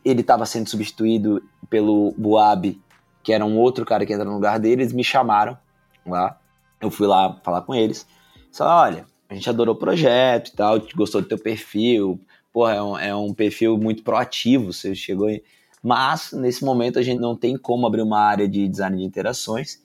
[0.03, 2.77] Ele estava sendo substituído pelo Buab,
[3.23, 4.81] que era um outro cara que entra no lugar dele.
[4.81, 5.57] Eles me chamaram
[6.05, 6.37] lá.
[6.81, 8.05] Eu fui lá falar com eles.
[8.51, 12.19] Só, olha, a gente adorou o projeto e tal, gostou do teu perfil.
[12.51, 14.73] Porra, é um, é um perfil muito proativo.
[14.73, 15.41] Você chegou em
[15.81, 19.79] mas, nesse momento, a gente não tem como abrir uma área de design de interações,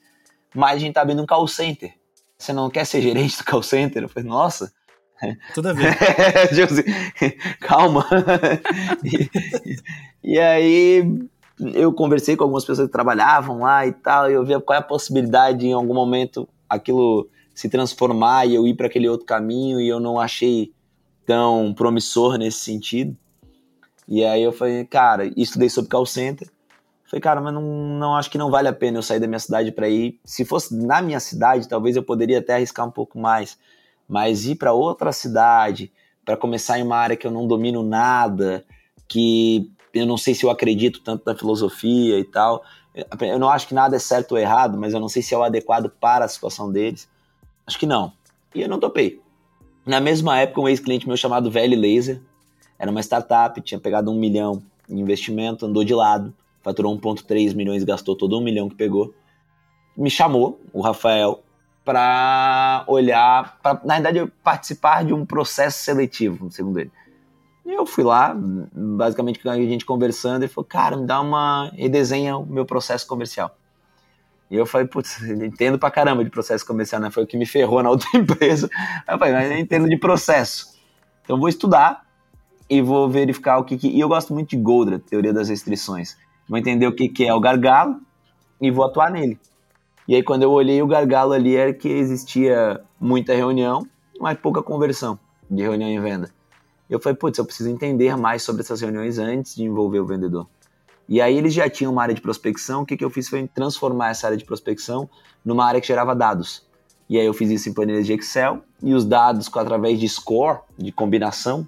[0.53, 1.93] mas a gente está abrindo um call center.
[2.37, 4.03] Você não quer ser gerente do call center?
[4.03, 4.71] Eu falei, nossa.
[5.53, 5.95] Tudo a ver.
[7.61, 8.05] Calma.
[9.03, 11.27] e, e aí
[11.73, 14.79] eu conversei com algumas pessoas que trabalhavam lá e tal, e eu via qual é
[14.79, 19.25] a possibilidade de, em algum momento aquilo se transformar e eu ir para aquele outro
[19.25, 20.73] caminho e eu não achei
[21.25, 23.15] tão promissor nesse sentido.
[24.07, 26.49] E aí eu falei, cara, estudei sobre call center.
[27.05, 29.39] Falei, cara, mas não, não acho que não vale a pena eu sair da minha
[29.39, 30.19] cidade para ir.
[30.23, 33.57] Se fosse na minha cidade, talvez eu poderia até arriscar um pouco mais.
[34.07, 35.91] Mas ir para outra cidade,
[36.23, 38.65] para começar em uma área que eu não domino nada,
[39.07, 42.63] que eu não sei se eu acredito tanto na filosofia e tal.
[43.21, 45.37] Eu não acho que nada é certo ou errado, mas eu não sei se é
[45.37, 47.09] o adequado para a situação deles.
[47.65, 48.13] Acho que não.
[48.53, 49.21] E eu não topei.
[49.85, 52.21] Na mesma época, um ex-cliente meu chamado Velho Laser,
[52.77, 57.83] era uma startup, tinha pegado um milhão em investimento, andou de lado, faturou 1,3 milhões,
[57.83, 59.13] gastou todo um milhão que pegou.
[59.95, 61.41] Me chamou, o Rafael,
[61.83, 66.91] para olhar, pra, na verdade, participar de um processo seletivo, segundo ele.
[67.65, 71.71] E eu fui lá, basicamente a gente conversando, e falou, cara, me dá uma.
[71.73, 73.55] redesenha o meu processo comercial.
[74.51, 77.09] E eu falei, putz, entendo pra caramba de processo comercial, né?
[77.09, 78.69] Foi o que me ferrou na outra empresa.
[79.07, 80.75] Aí eu falei, mas eu entendo de processo.
[81.23, 82.04] Então vou estudar
[82.69, 83.87] e vou verificar o que, que...
[83.87, 86.17] E eu gosto muito de Goldra, teoria das restrições.
[86.47, 87.99] Vou entender o que, que é o gargalo
[88.61, 89.39] e vou atuar nele.
[90.07, 93.87] E aí, quando eu olhei o gargalo ali, era que existia muita reunião,
[94.19, 95.17] mas pouca conversão
[95.49, 96.29] de reunião em venda.
[96.87, 100.47] Eu falei, putz, eu preciso entender mais sobre essas reuniões antes de envolver o vendedor.
[101.09, 103.47] E aí eles já tinham uma área de prospecção, o que, que eu fiz foi
[103.47, 105.09] transformar essa área de prospecção
[105.43, 106.65] numa área que gerava dados.
[107.07, 110.59] E aí eu fiz isso em planilhas de Excel, e os dados, através de score,
[110.77, 111.67] de combinação,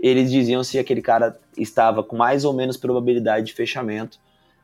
[0.00, 4.18] eles diziam se aquele cara estava com mais ou menos probabilidade de fechamento,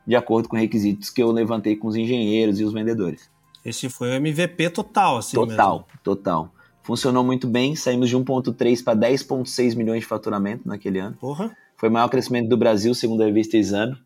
[0.06, 3.30] de acordo com requisitos que eu levantei com os engenheiros e os vendedores.
[3.64, 6.00] Esse foi o MVP total, assim Total, mesmo.
[6.02, 6.52] total.
[6.82, 11.16] Funcionou muito bem, saímos de 1.3 para 10.6 milhões de faturamento naquele ano.
[11.18, 11.56] Porra.
[11.76, 13.96] Foi o maior crescimento do Brasil, segundo a revista Exame.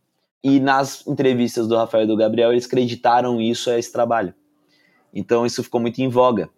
[0.43, 4.33] E nas entrevistas do Rafael e do Gabriel, eles acreditaram isso a esse trabalho.
[5.13, 6.49] Então isso ficou muito em voga.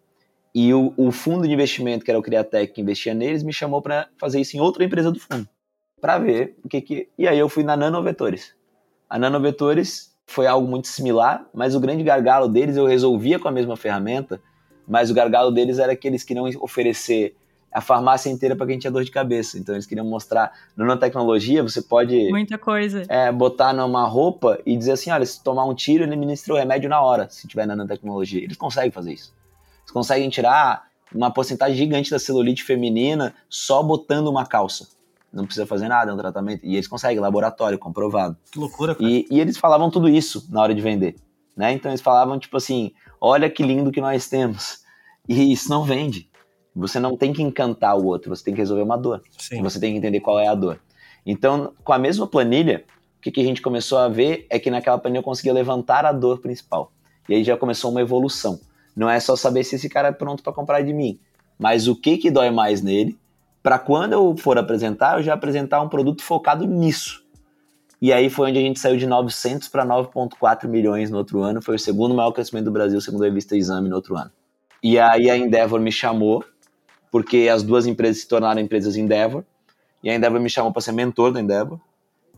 [0.54, 3.80] E o, o, fundo de investimento, que era o Criatec, que investia neles, me chamou
[3.80, 5.48] para fazer isso em outra empresa do fundo,
[6.00, 7.08] para ver o que que.
[7.16, 8.54] E aí eu fui na Nanovetores.
[9.08, 13.52] A Nanovetores foi algo muito similar, mas o grande gargalo deles eu resolvia com a
[13.52, 14.40] mesma ferramenta,
[14.86, 17.36] mas o gargalo deles era que eles queriam oferecer
[17.72, 19.58] a farmácia inteira para quem tinha dor de cabeça.
[19.58, 23.04] Então eles queriam mostrar nanotecnologia, você pode muita coisa.
[23.08, 26.56] É, botar numa roupa e dizer assim, olha, se tomar um tiro, ele ministra o
[26.56, 28.42] remédio na hora, se tiver nanotecnologia.
[28.42, 29.32] Eles conseguem fazer isso.
[29.90, 34.88] Eles conseguem tirar uma porcentagem gigante da celulite feminina só botando uma calça.
[35.33, 36.64] Não precisa fazer nada, é um tratamento.
[36.64, 38.37] E eles conseguem, laboratório, comprovado.
[38.53, 39.09] Que loucura, cara.
[39.09, 41.16] E, e eles falavam tudo isso na hora de vender.
[41.57, 41.72] Né?
[41.72, 44.85] Então eles falavam, tipo assim, olha que lindo que nós temos.
[45.29, 46.31] E isso não vende.
[46.74, 49.22] Você não tem que encantar o outro, você tem que resolver uma dor.
[49.38, 49.61] Sim.
[49.62, 50.81] Você tem que entender qual é a dor.
[51.26, 52.85] Então, com a mesma planilha,
[53.18, 56.07] o que, que a gente começou a ver é que naquela planilha eu conseguia levantar
[56.07, 56.92] a dor principal.
[57.29, 58.61] E aí já começou uma evolução.
[58.96, 61.18] Não é só saber se esse cara é pronto para comprar de mim,
[61.59, 63.18] mas o que que dói mais nele,
[63.62, 67.22] para quando eu for apresentar, eu já apresentar um produto focado nisso.
[68.00, 71.61] E aí foi onde a gente saiu de 900 para 9,4 milhões no outro ano.
[71.61, 74.31] Foi o segundo maior crescimento do Brasil, segundo a revista Exame, no outro ano.
[74.83, 76.42] E aí a Endeavor me chamou,
[77.12, 79.44] porque as duas empresas se tornaram empresas Endeavor.
[80.03, 81.79] E a Endeavor me chamou para ser mentor da Endeavor.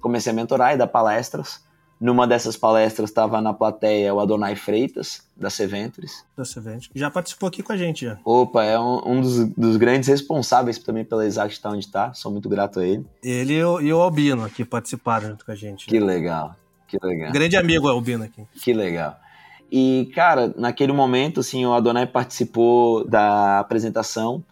[0.00, 1.62] Comecei a mentorar e dar palestras.
[2.02, 6.24] Numa dessas palestras estava na plateia o Adonai Freitas, da Seventures.
[6.36, 6.90] Da Sevente.
[6.92, 8.18] Já participou aqui com a gente, já.
[8.24, 12.12] Opa, é um, um dos, dos, grandes responsáveis também pela Exact estar onde está.
[12.12, 13.06] Sou muito grato a ele.
[13.22, 15.86] Ele e o, e o Albino aqui participaram junto com a gente.
[15.86, 16.56] Que legal,
[16.88, 17.30] que legal.
[17.30, 18.44] Grande amigo Albino aqui.
[18.52, 19.16] Que legal.
[19.70, 24.42] E, cara, naquele momento, assim, o Adonai participou da apresentação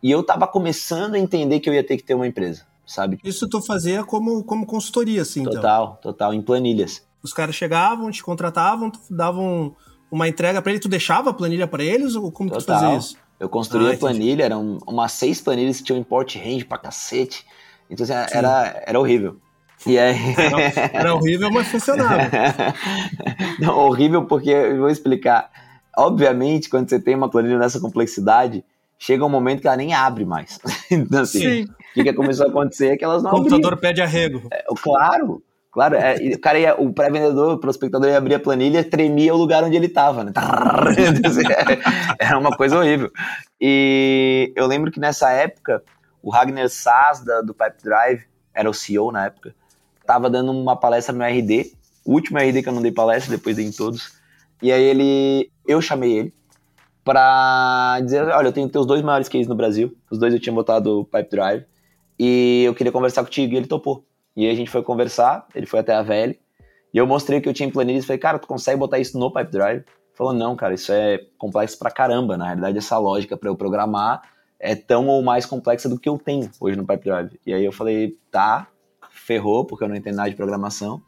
[0.00, 3.18] e eu tava começando a entender que eu ia ter que ter uma empresa, sabe?
[3.24, 6.12] Isso tu fazia como, como consultoria, assim, Total, então.
[6.12, 7.02] total, em planilhas.
[7.22, 9.74] Os caras chegavam, te contratavam, tu davam
[10.10, 12.60] uma entrega para ele, tu deixava a planilha para eles ou como total.
[12.60, 13.16] tu fazia isso?
[13.40, 17.44] Eu construía ah, a planilha, eram umas seis planilhas que tinham import range pra cacete.
[17.90, 19.36] Então, assim, era, era horrível.
[19.84, 20.14] E aí...
[20.38, 22.30] Era, era horrível, mas funcionava.
[23.58, 25.50] Não, horrível porque, eu vou explicar.
[25.96, 28.64] Obviamente, quando você tem uma planilha nessa complexidade,
[29.02, 30.60] chega um momento que ela nem abre mais.
[30.88, 31.64] então, assim, Sim.
[31.64, 33.80] o que, que começou a acontecer é que elas não O computador abriam.
[33.80, 34.46] pede arrego.
[34.52, 35.96] É, claro, claro.
[35.96, 39.64] É, o cara ia, o pré-vendedor, o prospectador ia abrir a planilha, tremia o lugar
[39.64, 40.32] onde ele estava, né?
[42.16, 43.10] Era uma coisa horrível.
[43.60, 45.82] E eu lembro que nessa época,
[46.22, 48.22] o Ragnar Sass, da, do Pipe Drive,
[48.54, 49.52] era o CEO na época,
[50.06, 51.72] tava dando uma palestra no RD,
[52.04, 54.12] o último RD que eu não dei palestra, depois dei em todos.
[54.60, 56.34] E aí ele, eu chamei ele
[57.04, 60.52] para dizer, olha, eu tenho teus dois maiores cases no Brasil, os dois eu tinha
[60.52, 61.64] botado Pipe Drive,
[62.18, 64.04] e eu queria conversar contigo, e ele topou.
[64.36, 66.38] E aí a gente foi conversar, ele foi até a VL,
[66.94, 69.18] e eu mostrei o que eu tinha em e falei, cara, tu consegue botar isso
[69.18, 69.84] no Pipe Drive?
[70.14, 74.22] Falou, não, cara, isso é complexo pra caramba, na realidade essa lógica para eu programar
[74.60, 77.40] é tão ou mais complexa do que eu tenho hoje no Pipe Drive.
[77.44, 78.68] E aí eu falei, tá,
[79.10, 81.02] ferrou, porque eu não entendo nada de programação.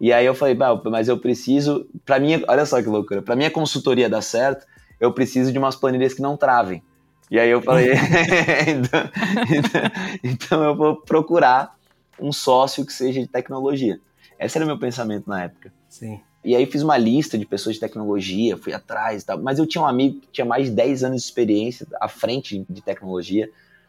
[0.00, 0.56] E aí eu falei,
[0.90, 4.64] mas eu preciso, para mim, olha só que loucura, para minha consultoria dar certo,
[5.00, 6.82] eu preciso de umas planilhas que não travem.
[7.30, 7.92] E aí eu falei,
[8.68, 9.10] então,
[9.50, 9.90] então,
[10.22, 11.76] então, eu vou procurar
[12.20, 14.00] um sócio que seja de tecnologia.
[14.38, 15.72] Esse era o meu pensamento na época.
[15.88, 16.20] Sim.
[16.44, 19.38] E aí fiz uma lista de pessoas de tecnologia, fui atrás e tal.
[19.40, 22.64] Mas eu tinha um amigo que tinha mais de 10 anos de experiência à frente
[22.68, 23.48] de tecnologia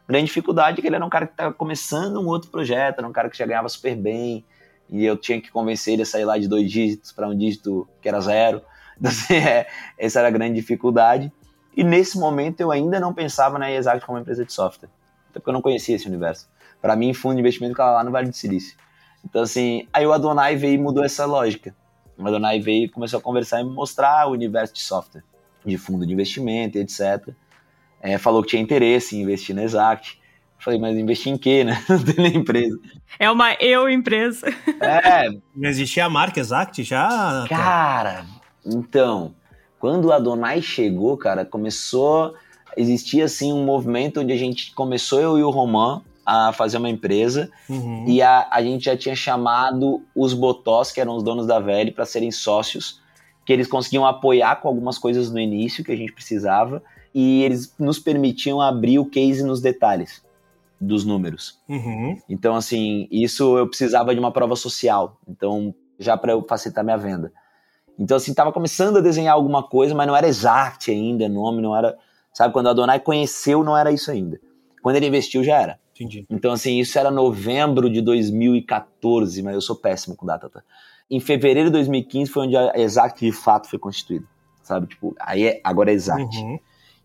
[0.09, 3.07] grande dificuldade é que ele era um cara que estava começando um outro projeto, era
[3.07, 4.43] um cara que já ganhava super bem,
[4.89, 7.87] e eu tinha que convencer ele a sair lá de dois dígitos para um dígito
[8.01, 8.59] que era zero.
[8.99, 11.31] Então, assim, é, essa era a grande dificuldade.
[11.75, 14.89] E nesse momento eu ainda não pensava na Exact como uma empresa de software,
[15.29, 16.49] até porque eu não conhecia esse universo.
[16.81, 18.75] Para mim, fundo de investimento ficava lá no Vale do Silício.
[19.23, 21.75] Então, assim, aí o Adonai veio e mudou essa lógica.
[22.17, 25.23] O Adonai veio e começou a conversar e me mostrar o universo de software,
[25.65, 27.33] de fundo de investimento, etc
[28.01, 30.19] é, falou que tinha interesse em investir na Exact.
[30.57, 31.81] Falei, mas investir em quê, né?
[31.87, 32.77] Não tem nem empresa.
[33.17, 34.47] É uma eu empresa.
[34.81, 35.29] É.
[35.55, 37.45] Não existia a marca Exact já?
[37.47, 38.25] Cara,
[38.65, 39.33] então,
[39.79, 42.33] quando o Adonai chegou, cara, começou.
[42.77, 46.89] Existia assim um movimento onde a gente começou, eu e o Roman, a fazer uma
[46.89, 48.05] empresa uhum.
[48.07, 51.91] e a, a gente já tinha chamado os Botós, que eram os donos da VL,
[51.91, 53.01] para serem sócios,
[53.43, 56.83] que eles conseguiam apoiar com algumas coisas no início que a gente precisava
[57.15, 60.23] e eles nos permitiam abrir o case nos detalhes
[60.79, 61.57] dos números.
[61.67, 62.21] Uhum.
[62.29, 66.97] Então, assim, isso eu precisava de uma prova social, então já para eu facilitar minha
[66.97, 67.33] venda.
[67.99, 71.75] Então, assim, tava começando a desenhar alguma coisa, mas não era exact ainda, nome não
[71.75, 71.97] era,
[72.33, 74.39] sabe, quando a Adonai conheceu, não era isso ainda.
[74.81, 75.79] Quando ele investiu, já era.
[75.93, 76.25] Entendi.
[76.29, 80.49] Então, assim, isso era novembro de 2014, mas eu sou péssimo com data.
[80.49, 80.63] Tá?
[81.11, 84.25] Em fevereiro de 2015 foi onde a Exact de fato foi constituída,
[84.63, 84.87] sabe?
[84.87, 86.37] Tipo, aí é, agora é Exact.
[86.37, 86.57] Uhum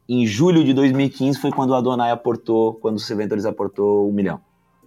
[0.09, 4.41] em julho de 2015 foi quando o Adonai aportou, quando o Seventures aportou um milhão.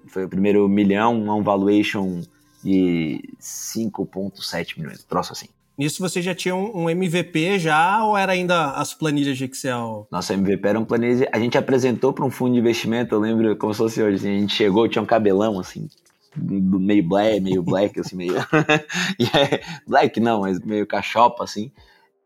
[0.08, 2.22] Foi o primeiro milhão, um valuation
[2.64, 5.48] de 5,7 milhões, troço assim.
[5.78, 10.08] Nisso você já tinha um, MVP já ou era ainda as planilhas de Excel?
[10.12, 11.30] Nossa, MVP era um planilha.
[11.32, 14.16] A gente apresentou para um fundo de investimento, eu lembro como se fosse hoje.
[14.16, 15.88] Assim, a gente chegou, tinha um cabelão assim,
[16.36, 18.36] meio black, meio black, assim, meio.
[19.36, 21.72] é, black não, mas meio cachopa, assim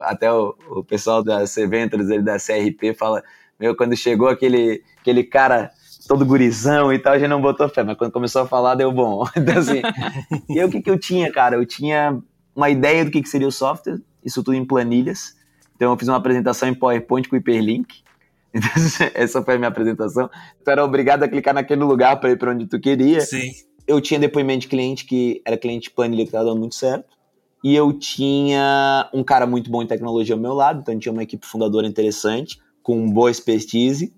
[0.02, 3.24] até o, o pessoal da Seventures, ele da CRP, fala,
[3.60, 5.72] meu, quando chegou aquele, aquele cara
[6.08, 8.92] todo gurizão e tal, a gente não botou fé, mas quando começou a falar, deu
[8.92, 9.24] bom.
[9.38, 9.82] Então, assim,
[10.50, 11.56] e o que, que eu tinha, cara?
[11.56, 12.20] Eu tinha
[12.56, 15.36] uma ideia do que, que seria o software, isso tudo em planilhas.
[15.76, 18.02] Então, eu fiz uma apresentação em PowerPoint com hiperlink.
[18.54, 18.70] Então,
[19.14, 20.30] essa foi a minha apresentação.
[20.62, 23.22] Tu era obrigado a clicar naquele lugar para ir para onde tu queria.
[23.22, 23.50] Sim.
[23.88, 27.06] Eu tinha depoimento de cliente que era cliente de planilha que estava dando muito certo.
[27.64, 31.24] E eu tinha um cara muito bom em tecnologia ao meu lado, então tinha uma
[31.24, 34.14] equipe fundadora interessante, com boa expertise.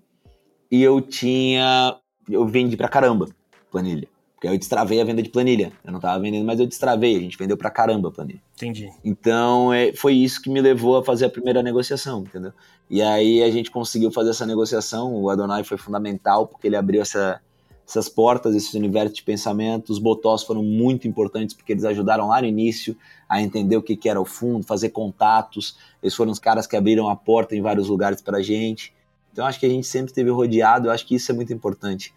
[0.68, 1.96] E eu tinha.
[2.28, 3.28] Eu vendi pra caramba
[3.70, 4.08] planilha.
[4.44, 5.72] Porque eu destravei a venda de planilha.
[5.82, 7.16] Eu não tava vendendo, mas eu destravei.
[7.16, 8.42] A gente vendeu pra caramba a planilha.
[8.56, 8.92] Entendi.
[9.02, 12.52] Então, é, foi isso que me levou a fazer a primeira negociação, entendeu?
[12.90, 15.14] E aí a gente conseguiu fazer essa negociação.
[15.14, 17.40] O Adonai foi fundamental, porque ele abriu essa,
[17.88, 19.90] essas portas, esse universo de pensamento.
[19.90, 22.94] Os botós foram muito importantes, porque eles ajudaram lá no início
[23.26, 25.78] a entender o que, que era o fundo, fazer contatos.
[26.02, 28.92] Eles foram os caras que abriram a porta em vários lugares pra gente.
[29.32, 30.88] Então, acho que a gente sempre esteve rodeado.
[30.88, 32.12] Eu acho que isso é muito importante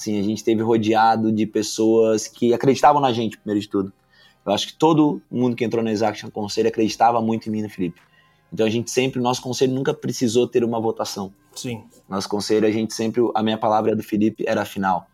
[0.00, 3.92] Assim, a gente esteve rodeado de pessoas que acreditavam na gente, primeiro de tudo.
[4.46, 7.62] Eu acho que todo mundo que entrou na Exaction Conselho acreditava muito em mim e
[7.64, 8.00] no Felipe.
[8.50, 11.32] Então a gente sempre, nosso conselho nunca precisou ter uma votação.
[11.54, 11.84] Sim.
[12.08, 15.06] Nosso conselho, a gente sempre, a minha palavra do Felipe era final.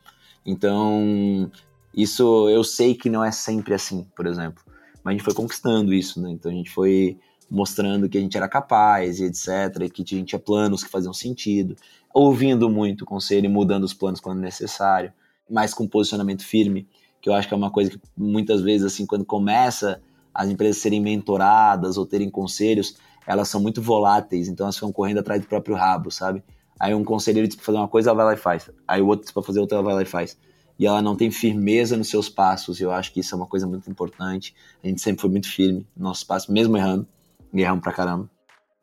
[0.46, 1.50] Então,
[1.92, 4.62] isso eu sei que não é sempre assim, por exemplo.
[5.02, 6.30] Mas a gente foi conquistando isso, né?
[6.30, 7.18] Então a gente foi
[7.50, 10.90] mostrando que a gente era capaz e etc, e que a gente tinha planos que
[10.90, 11.76] faziam sentido
[12.18, 15.12] ouvindo muito o conselho e mudando os planos quando necessário,
[15.50, 16.88] mas com posicionamento firme,
[17.20, 20.00] que eu acho que é uma coisa que muitas vezes, assim, quando começa
[20.32, 25.18] as empresas serem mentoradas ou terem conselhos, elas são muito voláteis, então elas ficam correndo
[25.18, 26.42] atrás do próprio rabo, sabe?
[26.80, 28.70] Aí um conselheiro diz pra fazer uma coisa, ela vai lá e faz.
[28.88, 30.38] Aí o outro diz pra fazer outra, ela vai lá e faz.
[30.78, 33.46] E ela não tem firmeza nos seus passos, e eu acho que isso é uma
[33.46, 34.54] coisa muito importante.
[34.82, 37.06] A gente sempre foi muito firme nos nossos passos, mesmo errando.
[37.52, 38.35] E erramos pra caramba.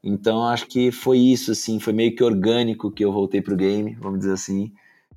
[0.03, 3.95] Então acho que foi isso, assim, foi meio que orgânico que eu voltei pro game,
[3.99, 4.71] vamos dizer assim.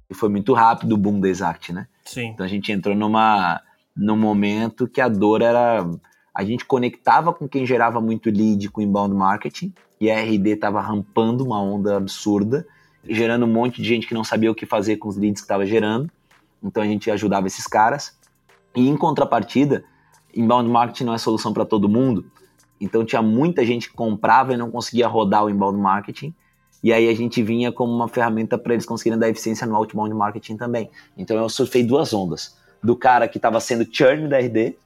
[0.09, 1.88] E foi muito rápido o boom da Exact, né?
[2.05, 2.29] Sim.
[2.29, 3.61] Então a gente entrou numa,
[3.96, 5.85] num momento que a dor era.
[6.33, 10.81] A gente conectava com quem gerava muito lead com inbound marketing, e a RD estava
[10.81, 12.66] rampando uma onda absurda,
[13.03, 15.46] gerando um monte de gente que não sabia o que fazer com os leads que
[15.46, 16.11] estava gerando.
[16.62, 18.16] Então a gente ajudava esses caras.
[18.75, 19.85] E em contrapartida,
[20.35, 22.31] inbound marketing não é solução para todo mundo.
[22.81, 26.35] Então tinha muita gente que comprava e não conseguia rodar o inbound marketing.
[26.83, 30.15] E aí a gente vinha como uma ferramenta para eles conseguirem dar eficiência no outbound
[30.15, 30.91] marketing também.
[31.17, 32.57] Então eu surfei duas ondas.
[32.83, 34.77] Do cara que estava sendo churn da RD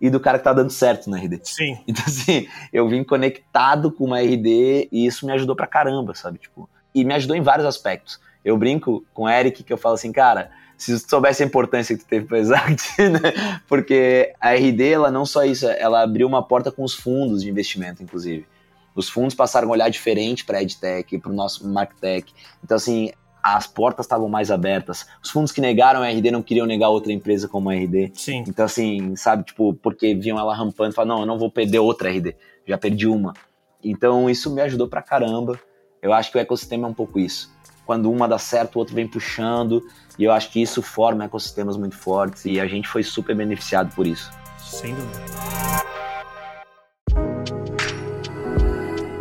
[0.00, 1.40] e do cara que estava dando certo na RD.
[1.44, 1.78] Sim.
[1.86, 6.38] Então assim, eu vim conectado com uma RD e isso me ajudou pra caramba, sabe?
[6.38, 8.18] Tipo, e me ajudou em vários aspectos.
[8.44, 11.96] Eu brinco com o Eric que eu falo assim, cara, se tu soubesse a importância
[11.96, 13.60] que tu teve para Exact, né?
[13.68, 17.50] Porque a RD, ela não só isso, ela abriu uma porta com os fundos de
[17.50, 18.46] investimento, inclusive.
[18.94, 22.32] Os fundos passaram a olhar diferente para a EdTech, para o nosso MarkTech.
[22.62, 23.10] Então, assim,
[23.42, 25.06] as portas estavam mais abertas.
[25.22, 28.12] Os fundos que negaram a RD não queriam negar outra empresa como a RD.
[28.14, 28.44] Sim.
[28.46, 31.78] Então, assim, sabe, tipo, porque viam ela rampando e falaram, não, eu não vou perder
[31.80, 33.34] outra RD, já perdi uma.
[33.82, 35.60] Então, isso me ajudou pra caramba.
[36.00, 37.53] Eu acho que o ecossistema é um pouco isso.
[37.86, 39.82] Quando uma dá certo, o outro vem puxando.
[40.18, 43.94] E eu acho que isso forma ecossistemas muito fortes e a gente foi super beneficiado
[43.94, 44.30] por isso.
[44.58, 45.20] Sem dúvida.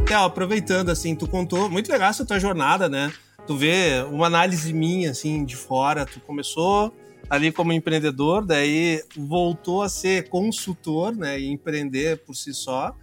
[0.09, 3.11] É, aproveitando, assim, tu contou, muito legal essa tua jornada, né?
[3.47, 6.93] Tu vê uma análise minha, assim, de fora, tu começou
[7.29, 12.95] ali como empreendedor, daí voltou a ser consultor, né, e empreender por si só,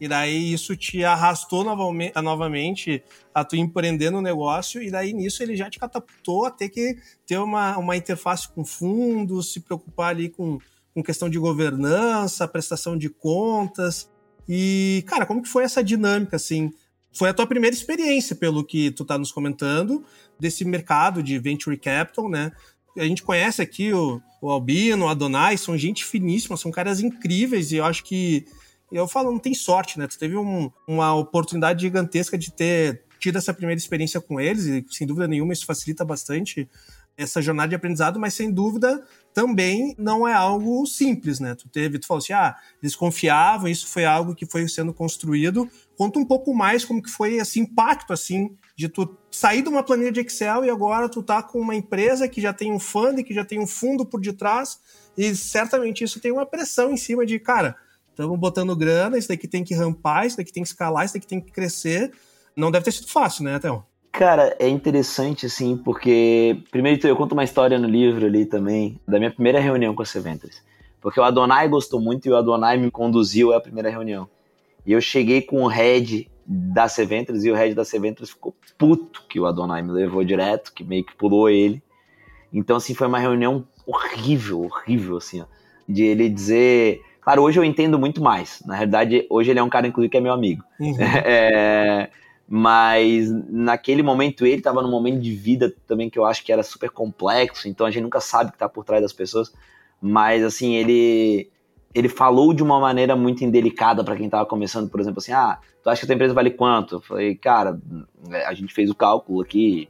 [0.00, 3.02] e daí isso te arrastou novamente,
[3.34, 6.98] a tu empreender no negócio, e daí nisso ele já te catapultou a ter que
[7.26, 10.58] ter uma, uma interface com fundos, se preocupar ali com,
[10.94, 14.10] com questão de governança, prestação de contas.
[14.48, 16.72] E, cara, como que foi essa dinâmica, assim?
[17.12, 20.04] Foi a tua primeira experiência, pelo que tu tá nos comentando,
[20.38, 22.52] desse mercado de venture capital, né?
[22.98, 27.72] A gente conhece aqui o, o Albino, o Adonai, são gente finíssima, são caras incríveis,
[27.72, 28.46] e eu acho que
[28.90, 30.06] eu falo, não tem sorte, né?
[30.06, 34.84] Tu teve um, uma oportunidade gigantesca de ter tido essa primeira experiência com eles, e
[34.90, 36.68] sem dúvida nenhuma isso facilita bastante
[37.16, 41.54] essa jornada de aprendizado, mas sem dúvida também não é algo simples, né?
[41.54, 45.68] Tu teve, tu falou assim, ah, eles confiavam, isso foi algo que foi sendo construído.
[45.96, 49.82] Conta um pouco mais como que foi esse impacto, assim, de tu sair de uma
[49.82, 53.24] planilha de Excel e agora tu tá com uma empresa que já tem um fundo,
[53.24, 54.78] que já tem um fundo por detrás,
[55.16, 57.76] e certamente isso tem uma pressão em cima de, cara,
[58.16, 61.26] Estamos botando grana, isso daqui tem que rampar, isso daqui tem que escalar, isso daqui
[61.26, 62.10] tem que crescer.
[62.56, 63.84] Não deve ter sido fácil, né, Théo?
[64.10, 66.62] Cara, é interessante, assim, porque.
[66.70, 70.06] Primeiro, eu conto uma história no livro ali também, da minha primeira reunião com a
[70.06, 70.62] Seventures.
[70.98, 74.26] Porque o Adonai gostou muito e o Adonai me conduziu à primeira reunião.
[74.86, 79.24] E eu cheguei com o head da Seventures e o head da Seventures ficou puto
[79.28, 81.82] que o Adonai me levou direto, que meio que pulou ele.
[82.50, 85.44] Então, assim, foi uma reunião horrível, horrível, assim, ó,
[85.86, 88.62] de ele dizer Claro, hoje eu entendo muito mais.
[88.64, 90.62] Na verdade, hoje ele é um cara, inclusive, que é meu amigo.
[90.78, 90.94] Uhum.
[91.26, 92.08] É,
[92.48, 96.62] Mas naquele momento ele estava num momento de vida também que eu acho que era
[96.62, 99.52] super complexo, então a gente nunca sabe o que está por trás das pessoas.
[100.00, 101.50] Mas assim, ele
[101.92, 105.58] ele falou de uma maneira muito indelicada para quem estava começando, por exemplo, assim: "Ah,
[105.82, 107.80] tu acha que a tua empresa vale quanto?" Eu falei: "Cara,
[108.46, 109.88] a gente fez o cálculo aqui,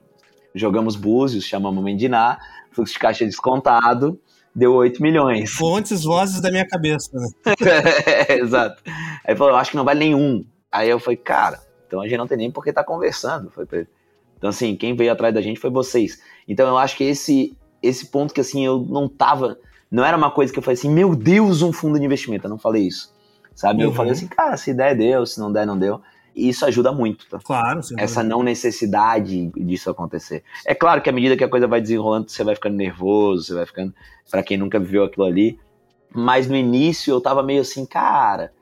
[0.55, 2.39] jogamos búzios, chamamos Mendiná,
[2.72, 4.18] fluxo de caixa descontado,
[4.57, 5.52] deu 8 milhões.
[5.52, 7.28] Fontes, vozes da minha cabeça, né?
[8.28, 8.82] é, exato.
[8.86, 8.92] Aí
[9.28, 10.44] ele falou, eu acho que não vale nenhum.
[10.72, 13.50] Aí eu falei, cara, então a gente não tem nem por que estar tá conversando.
[13.50, 13.66] Foi
[14.38, 16.20] então, assim, quem veio atrás da gente foi vocês.
[16.48, 19.59] Então eu acho que esse, esse ponto que assim, eu não tava.
[19.90, 22.46] Não era uma coisa que eu falei assim, meu Deus, um fundo de investimento.
[22.46, 23.14] Eu não falei isso.
[23.54, 23.82] Sabe?
[23.82, 23.90] Uhum.
[23.90, 26.00] Eu falei assim, cara, se der, deu, se não der, não deu.
[26.37, 27.39] E isso ajuda muito, tá?
[27.43, 27.95] Claro, sim.
[27.99, 30.45] Essa não necessidade disso acontecer.
[30.66, 33.55] É claro que à medida que a coisa vai desenrolando, você vai ficando nervoso, você
[33.55, 33.95] vai ficando.
[34.30, 35.59] para quem nunca viveu aquilo ali.
[36.14, 38.53] Mas no início eu tava meio assim, cara,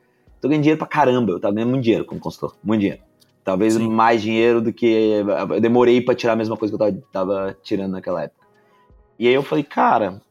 [0.41, 1.33] tô ganhando dinheiro pra caramba.
[1.33, 3.03] Eu tava ganhando muito dinheiro como consultor, muito dinheiro.
[3.43, 3.89] Talvez sim.
[3.89, 4.87] mais dinheiro do que.
[4.87, 8.47] Eu demorei para tirar a mesma coisa que eu tava, tava tirando naquela época.
[9.19, 10.23] E aí eu falei, cara,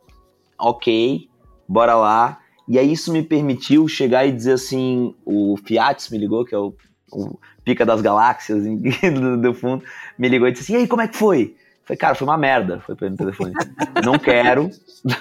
[0.58, 1.28] ok,
[1.68, 2.40] bora lá.
[2.70, 6.58] E aí isso me permitiu chegar e dizer assim, o Fiat me ligou, que é
[6.58, 6.74] o
[7.14, 9.84] o pica das galáxias do, do, fundo,
[10.18, 11.56] me ligou e disse assim, e aí, como é que foi?
[11.84, 13.54] Falei, cara, foi uma merda, foi pra no telefone.
[14.04, 14.70] não quero,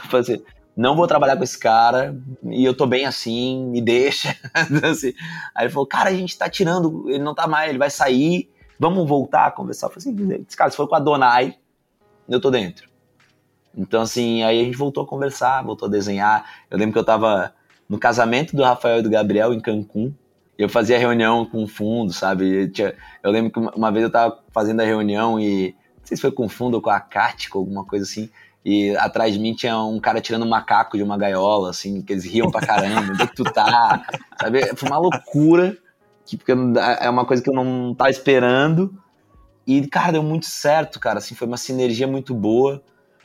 [0.77, 4.37] não vou trabalhar com esse cara, e eu tô bem assim, me deixa.
[4.89, 5.13] assim.
[5.55, 8.51] Aí ele falou, cara, a gente tá tirando, ele não tá mais, ele vai sair,
[8.79, 9.87] vamos voltar a conversar.
[9.87, 11.57] Eu falei assim, cara, se for com a Donai,
[12.29, 12.89] eu tô dentro.
[13.77, 16.45] Então, assim, aí a gente voltou a conversar, voltou a desenhar.
[16.71, 17.55] Eu lembro que eu tava
[17.89, 20.15] no casamento do Rafael e do Gabriel em Cancún,
[20.63, 22.63] eu fazia reunião com fundo, sabe?
[22.63, 26.17] Eu, tinha, eu, lembro que uma vez eu tava fazendo a reunião e não sei
[26.17, 28.31] se foi com fundo ou com a Cática, alguma coisa assim.
[28.65, 32.13] E atrás de mim tinha um cara tirando um macaco de uma gaiola, assim, que
[32.13, 34.07] eles riam pra caramba, onde é que tu tá?
[34.41, 34.77] Sabe?
[34.77, 35.77] Foi uma loucura,
[36.25, 38.95] que, porque é uma coisa que eu não tava esperando.
[39.67, 42.83] E, cara, deu muito certo, cara, assim, foi uma sinergia muito boa.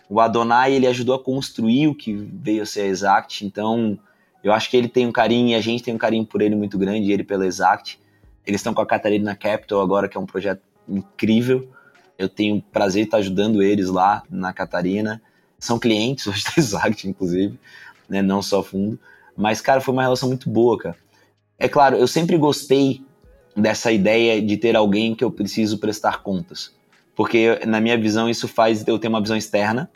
[0.09, 3.99] O Adonai, ele ajudou a construir o que veio a ser a Exact, então
[4.47, 6.55] eu acho que ele tem um carinho e a gente tem um carinho por ele
[6.55, 7.99] muito grande, ele pela Exact.
[8.45, 11.69] Eles estão com a Catarina Capital agora, que é um projeto incrível.
[12.17, 15.21] Eu tenho prazer de estar ajudando eles lá na Catarina.
[15.59, 17.59] São clientes hoje da Exact, inclusive,
[18.07, 18.21] né?
[18.21, 18.97] não só fundo.
[19.35, 20.95] Mas, cara, foi uma relação muito boa, cara.
[21.59, 23.03] É claro, eu sempre gostei
[23.53, 26.73] dessa ideia de ter alguém que eu preciso prestar contas.
[27.17, 29.91] Porque, na minha visão, isso faz eu ter uma visão externa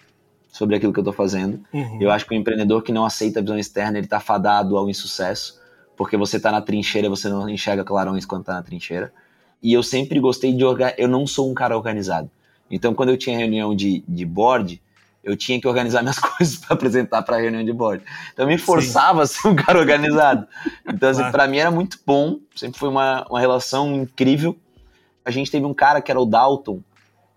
[0.51, 1.61] sobre aquilo que eu estou fazendo.
[1.73, 1.97] Uhum.
[2.01, 4.89] Eu acho que o empreendedor que não aceita a visão externa, ele está fadado ao
[4.89, 5.59] insucesso,
[5.95, 9.13] porque você está na trincheira, você não enxerga clarões quando está na trincheira.
[9.63, 12.29] E eu sempre gostei de organizar, eu não sou um cara organizado.
[12.69, 14.81] Então, quando eu tinha reunião de, de board,
[15.23, 18.03] eu tinha que organizar minhas coisas para apresentar para a reunião de board.
[18.33, 19.37] Então, eu me forçava Sim.
[19.37, 20.47] a ser um cara organizado.
[20.87, 21.31] Então, assim, claro.
[21.31, 24.57] para mim era muito bom, sempre foi uma, uma relação incrível.
[25.23, 26.81] A gente teve um cara que era o Dalton,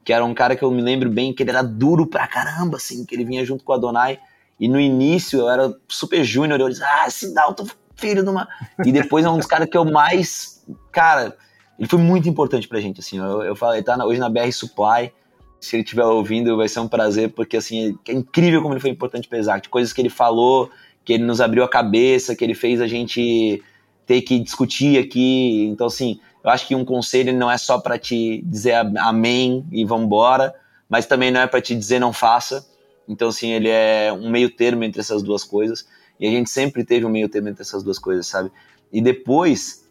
[0.04, 2.76] que era um cara que eu me lembro bem que ele era duro pra caramba,
[2.76, 4.18] assim, que ele vinha junto com a Donai.
[4.60, 8.46] E no início eu era super júnior, eu disse, ah, esse Dalton, filho de uma.
[8.84, 10.62] E depois é um dos caras que eu mais.
[10.92, 11.36] Cara,
[11.78, 13.18] ele foi muito importante pra gente, assim.
[13.18, 15.12] Eu, eu falei, tá hoje na BR Supply.
[15.58, 18.90] Se ele estiver ouvindo, vai ser um prazer, porque assim, é incrível como ele foi
[18.90, 19.70] importante pra Exact.
[19.70, 20.70] Coisas que ele falou,
[21.04, 23.62] que ele nos abriu a cabeça, que ele fez a gente
[24.06, 25.66] ter que discutir aqui.
[25.66, 29.82] Então, assim, eu acho que um conselho não é só para te dizer amém e
[29.82, 30.54] vambora,
[30.88, 32.66] mas também não é para te dizer não faça.
[33.08, 35.88] Então, assim, ele é um meio termo entre essas duas coisas.
[36.20, 38.52] E a gente sempre teve um meio termo entre essas duas coisas, sabe?
[38.92, 39.88] E depois,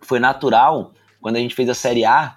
[0.00, 2.36] foi natural, quando a gente fez a Série A,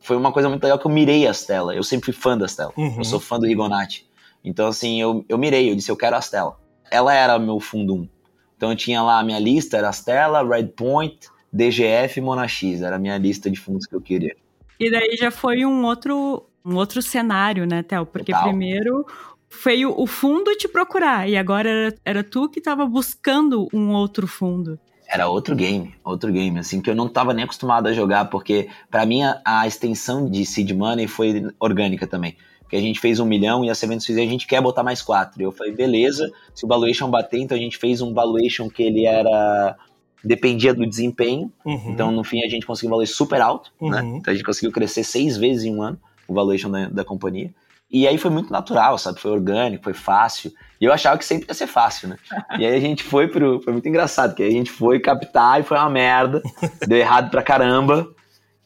[0.00, 1.74] foi uma coisa muito legal que eu mirei a Stella.
[1.74, 2.72] Eu sempre fui fã da Stella.
[2.78, 2.96] Uhum.
[2.98, 4.08] Eu sou fã do Rigonati.
[4.42, 6.58] Então, assim, eu, eu mirei, eu disse, eu quero a Stella.
[6.90, 8.08] Ela era meu fundo 1.
[8.56, 12.62] Então, eu tinha lá a minha lista, era a Stella, Red Point, DGF e Monax,
[12.82, 14.36] era a minha lista de fundos que eu queria.
[14.78, 18.04] E daí já foi um outro, um outro cenário, né, Théo?
[18.04, 18.48] Porque Total.
[18.48, 19.06] primeiro
[19.48, 24.26] foi o, fundo te procurar, e agora era, era tu que estava buscando um outro
[24.26, 24.78] fundo.
[25.08, 28.68] Era outro game, outro game, assim, que eu não estava nem acostumado a jogar, porque
[28.90, 32.36] para mim a, a, extensão de seed money foi orgânica também.
[32.60, 35.00] Porque a gente fez um milhão e a Seventus fizer, a gente quer botar mais
[35.00, 35.40] quatro.
[35.40, 38.82] E eu falei, beleza, se o valuation bater, então a gente fez um valuation que
[38.82, 39.76] ele era
[40.24, 41.52] dependia do desempenho.
[41.64, 41.90] Uhum.
[41.90, 43.86] Então, no fim, a gente conseguiu um valor super alto, né?
[43.86, 44.12] uhum.
[44.12, 44.18] né?
[44.18, 47.50] Então, a gente conseguiu crescer seis vezes em um ano o valuation da, da companhia.
[47.90, 49.20] E aí foi muito natural, sabe?
[49.20, 50.52] Foi orgânico, foi fácil.
[50.80, 52.16] E eu achava que sempre ia ser fácil, né?
[52.58, 53.60] E aí a gente foi pro.
[53.62, 56.42] Foi muito engraçado, porque a gente foi captar e foi uma merda.
[56.86, 58.08] deu errado pra caramba.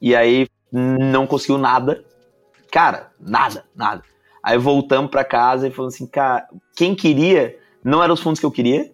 [0.01, 2.03] E aí não conseguiu nada.
[2.73, 4.03] Cara, nada, nada.
[4.43, 8.47] Aí voltamos pra casa e falamos assim, cara, quem queria não eram os fundos que
[8.47, 8.91] eu queria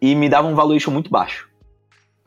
[0.00, 1.49] e me dava um valuation muito baixo.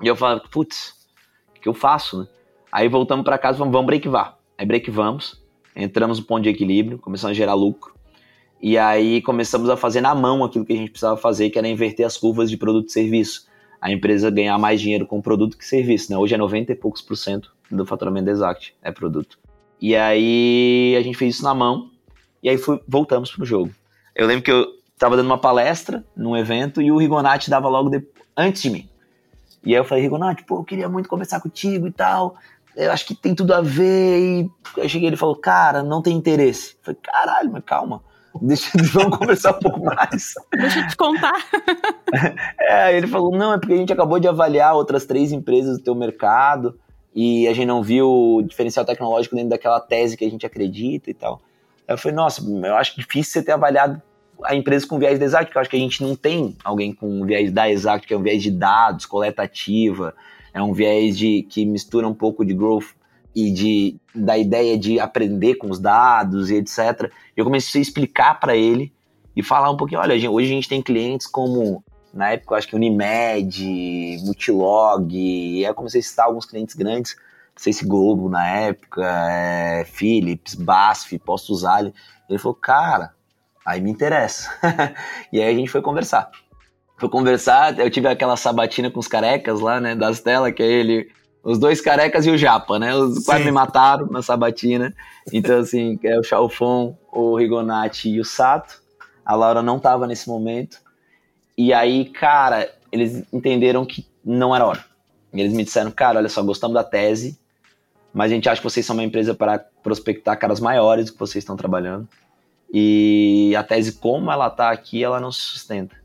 [0.02, 1.08] E eu falava, putz,
[1.56, 2.28] o que eu faço, né?
[2.72, 4.38] Aí voltamos para casa, vamos, vamos breakvar.
[4.58, 5.44] Aí breakvamos,
[5.76, 7.94] entramos no ponto de equilíbrio, começamos a gerar lucro.
[8.62, 11.68] E aí começamos a fazer na mão aquilo que a gente precisava fazer, que era
[11.68, 13.48] inverter as curvas de produto e serviço.
[13.80, 16.18] A empresa ganhar mais dinheiro com produto que serviço, né?
[16.18, 19.38] Hoje é 90 e poucos por cento do faturamento da Exact, é produto.
[19.82, 21.91] E aí a gente fez isso na mão,
[22.41, 23.72] e aí foi, voltamos pro jogo.
[24.16, 24.66] Eu lembro que eu
[24.98, 28.02] tava dando uma palestra num evento e o Rigonati dava logo de,
[28.38, 28.89] antes de mim.
[29.66, 32.36] E aí eu falei, Rigonati, pô, eu queria muito conversar contigo e tal.
[32.76, 34.20] Eu acho que tem tudo a ver.
[34.20, 36.74] E eu cheguei ele falou, cara, não tem interesse.
[36.74, 38.01] Eu falei, caralho, mas calma.
[38.41, 40.34] Deixa, vamos conversar um pouco mais.
[40.53, 41.34] Deixa eu te contar.
[42.59, 45.84] é, ele falou, não, é porque a gente acabou de avaliar outras três empresas do
[45.84, 46.78] teu mercado
[47.16, 51.11] e a gente não viu o diferencial tecnológico dentro daquela tese que a gente acredita
[51.11, 51.41] e tal.
[51.88, 54.01] Aí eu falei, nossa, eu acho difícil você ter avaliado
[54.43, 56.93] a empresa com viés da Exact, porque eu acho que a gente não tem alguém
[56.93, 60.13] com viés da Exact, que é um viés de dados, coleta ativa,
[60.53, 62.95] é um viés de, que mistura um pouco de growth
[63.36, 67.11] e de, da ideia de aprender com os dados e etc.
[67.36, 68.93] Eu comecei a explicar para ele
[69.36, 72.67] e falar um pouquinho, olha, hoje a gente tem clientes como, na época, eu acho
[72.67, 77.86] que Unimed, Multilog, e aí eu comecei a citar alguns clientes grandes, não sei se
[77.86, 81.93] Globo na época, é, Philips, BASF, Postos Ali.
[82.29, 83.13] Ele falou, cara,
[83.66, 84.49] Aí me interessa.
[85.32, 86.30] e aí a gente foi conversar.
[86.97, 90.66] Foi conversar, eu tive aquela sabatina com os carecas lá, né, das telas, que é
[90.66, 91.09] ele,
[91.43, 92.95] os dois carecas e o Japa, né?
[92.95, 94.93] Os quase me mataram na sabatina.
[95.32, 98.82] Então, assim, é o Chalfon, o Rigonati e o Sato.
[99.26, 100.78] A Laura não tava nesse momento.
[101.57, 104.86] E aí, cara, eles entenderam que não era hora.
[105.34, 107.39] Eles me disseram, cara, olha só, gostamos da tese,
[108.14, 111.20] mas a gente acha que vocês são uma empresa para prospectar caras maiores do que
[111.20, 112.07] vocês estão trabalhando.
[112.74, 115.95] E a tese, como ela tá aqui, ela não se sustenta.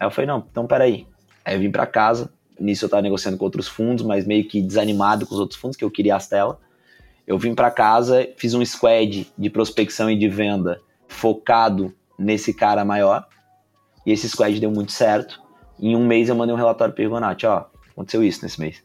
[0.00, 1.06] Aí eu falei, não, então peraí.
[1.44, 4.62] Aí eu vim para casa, nisso eu tava negociando com outros fundos, mas meio que
[4.62, 6.56] desanimado com os outros fundos, que eu queria as telas.
[7.26, 12.84] Eu vim para casa, fiz um squad de prospecção e de venda focado nesse cara
[12.84, 13.26] maior.
[14.06, 15.42] E esse squad deu muito certo.
[15.78, 18.82] Em um mês eu mandei um relatório pro Irgonati, ó, aconteceu isso nesse mês.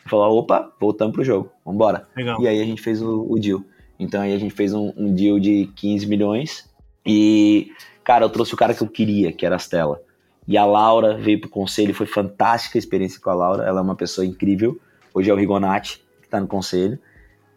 [0.00, 2.06] Ele falou, opa, voltamos pro jogo, vambora.
[2.14, 2.40] Legal.
[2.40, 3.64] E aí a gente fez o, o deal.
[4.00, 6.68] Então aí a gente fez um, um deal de 15 milhões
[7.04, 7.70] e,
[8.02, 10.00] cara, eu trouxe o cara que eu queria, que era a Stella.
[10.48, 13.82] E a Laura veio pro conselho, foi fantástica a experiência com a Laura, ela é
[13.82, 14.80] uma pessoa incrível.
[15.12, 16.98] Hoje é o Rigonati que tá no conselho.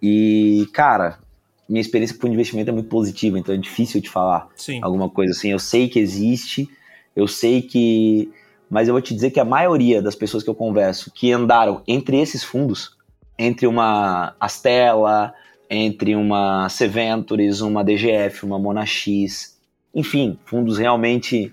[0.02, 1.18] E, cara,
[1.68, 4.80] minha experiência com investimento é muito positiva, então é difícil de falar Sim.
[4.84, 5.50] alguma coisa assim.
[5.50, 6.70] Eu sei que existe,
[7.16, 8.30] eu sei que.
[8.70, 11.82] Mas eu vou te dizer que a maioria das pessoas que eu converso que andaram
[11.88, 12.98] entre esses fundos,
[13.40, 15.34] entre uma Astela,
[15.70, 19.58] entre uma Seventures, uma DGF, uma Monax,
[19.94, 21.52] enfim, fundos realmente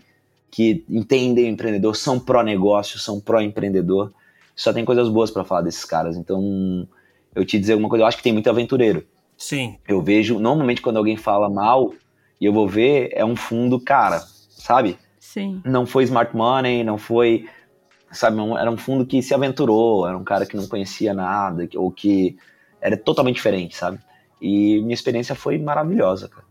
[0.50, 4.12] que entendem o empreendedor, são pró-negócio, são pró-empreendedor.
[4.56, 6.16] Só tem coisas boas para falar desses caras.
[6.16, 6.86] Então,
[7.34, 9.06] eu te dizer alguma coisa, eu acho que tem muito aventureiro.
[9.36, 9.78] Sim.
[9.88, 11.94] Eu vejo, normalmente quando alguém fala mal,
[12.40, 14.98] e eu vou ver, é um fundo, cara, sabe?
[15.18, 15.62] Sim.
[15.64, 17.46] Não foi smart money, não foi,
[18.10, 21.90] sabe, era um fundo que se aventurou, era um cara que não conhecia nada, ou
[21.90, 22.36] que
[22.80, 23.98] era totalmente diferente, sabe?
[24.40, 26.44] E minha experiência foi maravilhosa, cara.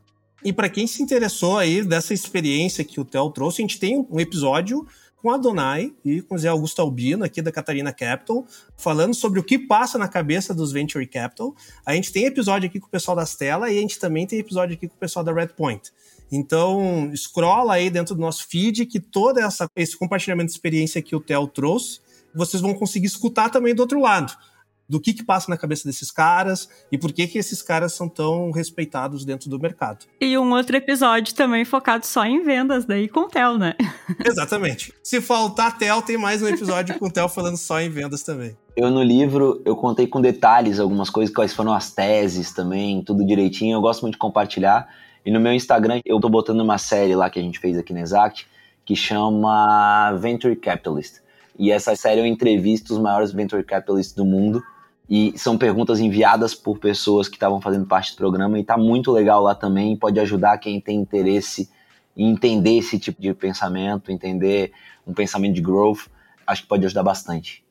[0.44, 4.08] E para quem se interessou aí dessa experiência que o Theo trouxe, a gente tem
[4.10, 4.88] um episódio
[5.22, 8.46] com a Donai e com o Zé Augusto Albino, aqui da Catarina Capital,
[8.78, 11.54] falando sobre o que passa na cabeça dos Venture Capital.
[11.86, 14.40] A gente tem episódio aqui com o pessoal das telas e a gente também tem
[14.40, 15.92] episódio aqui com o pessoal da Redpoint.
[16.32, 19.40] Então, scrolla aí dentro do nosso feed que todo
[19.76, 22.00] esse compartilhamento de experiência que o Theo trouxe,
[22.34, 24.32] vocês vão conseguir escutar também do outro lado
[24.90, 28.10] do que, que passa na cabeça desses caras e por que, que esses caras são
[28.10, 30.06] tão respeitados dentro do mercado.
[30.20, 33.76] E um outro episódio também focado só em vendas, daí com o Tel, né?
[34.26, 34.92] Exatamente.
[35.04, 38.58] Se faltar Tel, tem mais um episódio com o Tel falando só em vendas também.
[38.76, 43.26] Eu no livro, eu contei com detalhes algumas coisas, quais foram as teses também, tudo
[43.26, 43.76] direitinho.
[43.76, 44.88] Eu gosto muito de compartilhar.
[45.24, 47.94] E no meu Instagram, eu tô botando uma série lá que a gente fez aqui
[47.94, 48.48] na Exact,
[48.86, 51.20] que chama Venture Capitalist.
[51.58, 54.64] E essa série eu entrevisto os maiores venture capitalists do mundo
[55.10, 59.12] e são perguntas enviadas por pessoas que estavam fazendo parte do programa e tá muito
[59.12, 59.98] legal lá também.
[59.98, 61.68] Pode ajudar quem tem interesse
[62.16, 64.72] em entender esse tipo de pensamento, entender
[65.08, 66.08] um pensamento de growth.
[66.46, 67.64] Acho que pode ajudar bastante.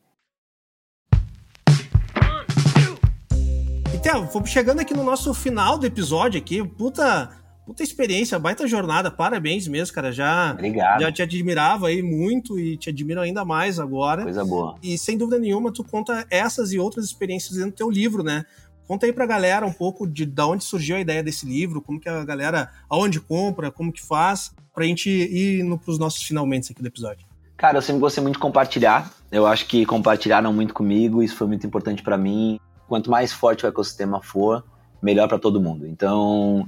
[3.95, 6.67] Então, fomos chegando aqui no nosso final do episódio aqui.
[6.67, 7.31] Puta,
[7.69, 10.11] puta experiência, baita jornada, parabéns mesmo, cara.
[10.11, 11.03] Já, Obrigado.
[11.03, 14.23] já te admirava aí muito e te admiro ainda mais agora.
[14.23, 14.77] Coisa boa.
[14.83, 18.47] E sem dúvida nenhuma, tu conta essas e outras experiências dentro do teu livro, né?
[18.87, 22.01] Conta aí pra galera um pouco de da onde surgiu a ideia desse livro, como
[22.01, 26.73] que a galera, aonde compra, como que faz, pra gente ir no, pros nossos finalmente
[26.73, 27.27] aqui do episódio.
[27.55, 29.13] Cara, eu sempre gostei muito de compartilhar.
[29.31, 32.59] Eu acho que compartilharam muito comigo, isso foi muito importante para mim.
[32.89, 34.65] quanto mais forte o ecossistema for,
[35.03, 35.87] melhor para todo mundo.
[35.87, 36.67] Então,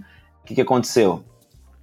[0.50, 1.22] que, que aconteceu?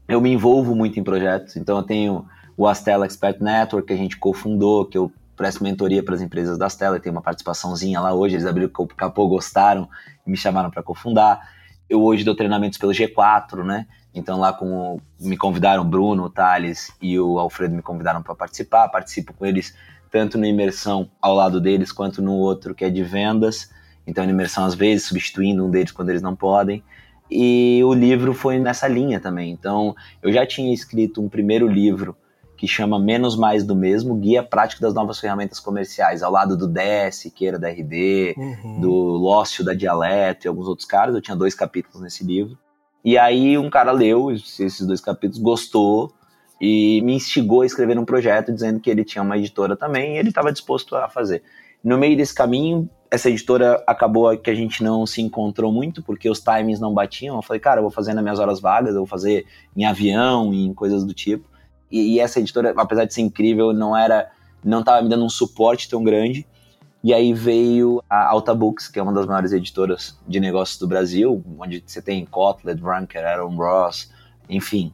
[0.07, 2.26] Eu me envolvo muito em projetos, então eu tenho
[2.57, 6.57] o Astela Expert Network, que a gente cofundou, que eu presto mentoria para as empresas
[6.57, 9.88] da Astela, tem uma participaçãozinha lá hoje, eles abriram o capô, gostaram
[10.26, 11.49] e me chamaram para cofundar.
[11.89, 13.88] Eu hoje dou treinamentos pelo G4, né?
[14.13, 18.36] Então lá com me convidaram o Bruno, o Thales e o Alfredo me convidaram para
[18.36, 19.74] participar, participo com eles
[20.11, 23.72] tanto na imersão ao lado deles quanto no outro que é de vendas.
[24.05, 26.84] Então na imersão às vezes substituindo um deles quando eles não podem.
[27.30, 29.51] E o livro foi nessa linha também.
[29.51, 32.15] Então eu já tinha escrito um primeiro livro
[32.57, 36.67] que chama Menos Mais do Mesmo, Guia Prático das Novas Ferramentas Comerciais, ao lado do
[36.67, 38.82] DS, que era da RD, uhum.
[38.82, 41.13] do Lócio da Dialeto e alguns outros caras.
[41.13, 42.57] Eu tinha dois capítulos nesse livro.
[43.05, 46.11] E aí um cara leu esses dois capítulos, gostou
[46.59, 50.17] e me instigou a escrever um projeto dizendo que ele tinha uma editora também e
[50.17, 51.43] ele estava disposto a fazer.
[51.84, 56.30] No meio desse caminho, essa editora acabou que a gente não se encontrou muito porque
[56.30, 57.36] os timings não batiam.
[57.36, 59.45] Eu falei, cara, eu vou fazer nas minhas horas vagas, eu vou fazer
[59.76, 61.47] em avião, em coisas do tipo.
[61.91, 64.30] E, e essa editora, apesar de ser incrível, não era,
[64.64, 66.45] não estava me dando um suporte tão grande.
[67.03, 70.88] E aí veio a Alta Books, que é uma das maiores editoras de negócios do
[70.88, 74.12] Brasil, onde você tem Kotler, Branker, Aaron Ross,
[74.49, 74.91] enfim,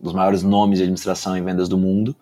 [0.00, 2.14] os maiores nomes de administração e vendas do mundo.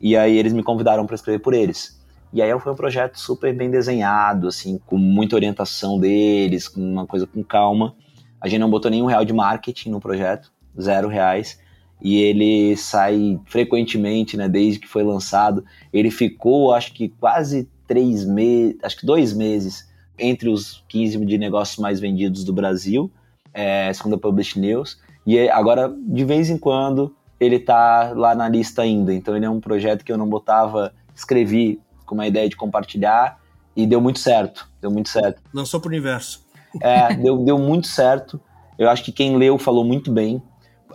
[0.00, 1.99] E aí eles me convidaram para escrever por eles.
[2.32, 7.06] E aí foi um projeto super bem desenhado, assim, com muita orientação deles, com uma
[7.06, 7.94] coisa com calma.
[8.40, 11.58] A gente não botou nenhum real de marketing no projeto, zero reais.
[12.00, 15.64] E ele sai frequentemente, né, desde que foi lançado.
[15.92, 21.36] Ele ficou, acho que quase três meses, acho que dois meses, entre os 15 de
[21.36, 23.10] negócios mais vendidos do Brasil,
[23.52, 24.98] é, segundo a Publish News.
[25.26, 29.12] E agora, de vez em quando, ele tá lá na lista ainda.
[29.12, 33.38] Então ele é um projeto que eu não botava, escrevi com uma ideia de compartilhar
[33.76, 34.68] e deu muito certo.
[34.80, 35.40] Deu muito certo.
[35.54, 36.44] Lançou pro universo.
[36.82, 38.40] É, deu, deu muito certo.
[38.76, 40.42] Eu acho que quem leu falou muito bem.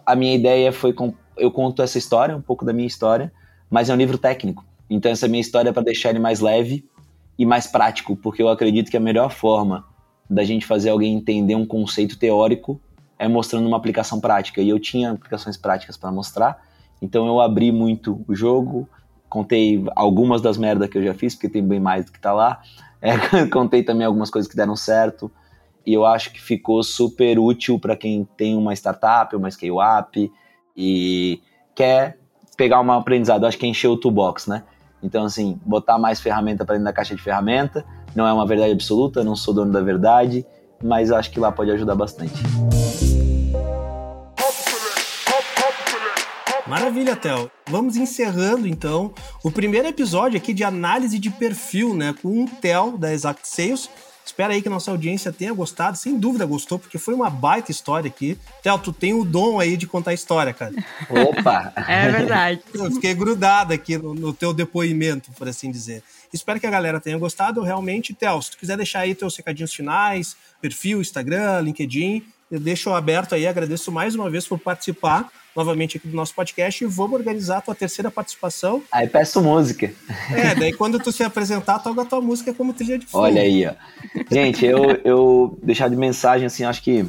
[0.05, 0.91] A minha ideia foi.
[0.91, 3.31] Com, eu conto essa história, um pouco da minha história,
[3.69, 4.65] mas é um livro técnico.
[4.89, 6.85] Então essa minha história é para deixar ele mais leve
[7.37, 9.85] e mais prático, porque eu acredito que a melhor forma
[10.29, 12.79] da gente fazer alguém entender um conceito teórico
[13.17, 14.61] é mostrando uma aplicação prática.
[14.61, 16.61] E eu tinha aplicações práticas para mostrar,
[17.01, 18.89] então eu abri muito o jogo,
[19.29, 22.33] contei algumas das merdas que eu já fiz, porque tem bem mais do que tá
[22.33, 22.61] lá.
[23.01, 23.17] É,
[23.47, 25.31] contei também algumas coisas que deram certo.
[25.85, 30.31] E eu acho que ficou super útil para quem tem uma startup, uma scale-up
[30.75, 31.39] e
[31.75, 32.17] quer
[32.57, 33.45] pegar um aprendizado.
[33.45, 34.63] Acho que é encher o toolbox, né?
[35.03, 37.85] Então, assim, botar mais ferramenta para dentro da caixa de ferramenta.
[38.15, 40.45] Não é uma verdade absoluta, não sou dono da verdade,
[40.83, 42.33] mas acho que lá pode ajudar bastante.
[46.67, 47.51] Maravilha, Theo.
[47.67, 49.13] Vamos encerrando então
[49.43, 53.87] o primeiro episódio aqui de análise de perfil, né, com o Theo da Exact Sales.
[54.25, 55.95] Espero aí que nossa audiência tenha gostado.
[55.95, 58.35] Sem dúvida gostou, porque foi uma baita história aqui.
[58.63, 60.73] Theo, tu tem o dom aí de contar história, cara.
[61.07, 61.71] Opa!
[61.87, 62.61] é verdade.
[62.73, 66.01] Eu fiquei grudado aqui no, no, teu depoimento, por assim dizer.
[66.33, 67.61] Espero que a galera tenha gostado.
[67.61, 72.91] Realmente, Theo, se tu quiser deixar aí teus recadinhos finais, perfil, Instagram, LinkedIn, eu deixo
[72.91, 73.45] aberto aí.
[73.45, 77.61] Agradeço mais uma vez por participar novamente aqui do nosso podcast e vamos organizar a
[77.61, 78.83] tua terceira participação.
[78.91, 79.91] Aí peço música.
[80.31, 83.21] É, daí quando tu se apresentar, toca a tua música como trilha de fundo.
[83.21, 83.73] Olha aí, ó.
[84.29, 87.05] Gente, eu, eu deixar de mensagem, assim, acho que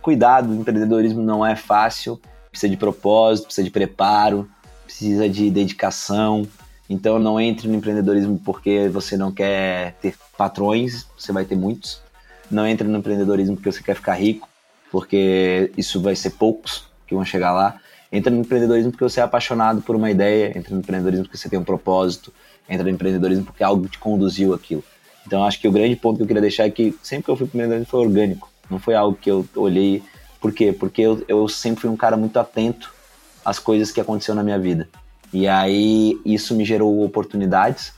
[0.00, 2.20] cuidado, empreendedorismo não é fácil,
[2.50, 4.48] precisa de propósito, precisa de preparo,
[4.84, 6.46] precisa de dedicação.
[6.88, 12.00] Então não entre no empreendedorismo porque você não quer ter patrões, você vai ter muitos.
[12.50, 14.48] Não entre no empreendedorismo porque você quer ficar rico,
[14.90, 17.78] porque isso vai ser poucos que vão chegar lá.
[18.10, 21.48] Entra no empreendedorismo porque você é apaixonado por uma ideia, entra no empreendedorismo porque você
[21.48, 22.32] tem um propósito,
[22.68, 24.84] entra no empreendedorismo porque algo te conduziu aquilo.
[25.26, 27.36] Então acho que o grande ponto que eu queria deixar é que sempre que eu
[27.36, 30.02] fui empreendedorismo foi orgânico, não foi algo que eu olhei.
[30.40, 30.72] Por quê?
[30.72, 32.92] Porque eu, eu sempre fui um cara muito atento
[33.44, 34.88] às coisas que aconteceram na minha vida.
[35.32, 37.94] E aí isso me gerou oportunidades,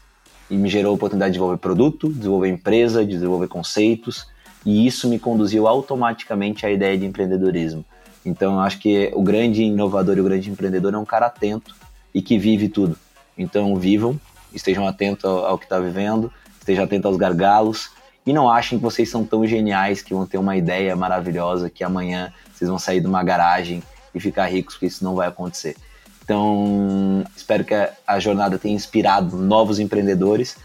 [0.50, 4.26] e me gerou oportunidade de desenvolver produto, desenvolver empresa, desenvolver conceitos,
[4.64, 7.84] e isso me conduziu automaticamente à ideia de empreendedorismo.
[8.24, 11.74] Então, acho que o grande inovador e o grande empreendedor é um cara atento
[12.14, 12.96] e que vive tudo.
[13.36, 14.18] Então, vivam,
[14.52, 17.90] estejam atentos ao, que está vivendo, estejam atentos aos gargalos
[18.26, 21.84] e não achem que vocês são tão geniais que vão ter uma ideia maravilhosa que
[21.84, 23.82] amanhã vocês vão sair de uma garagem
[24.14, 25.76] e ficar ricos, porque isso não vai acontecer.
[26.22, 30.56] Então, espero que a, a jornada tenha inspirado novos empreendedores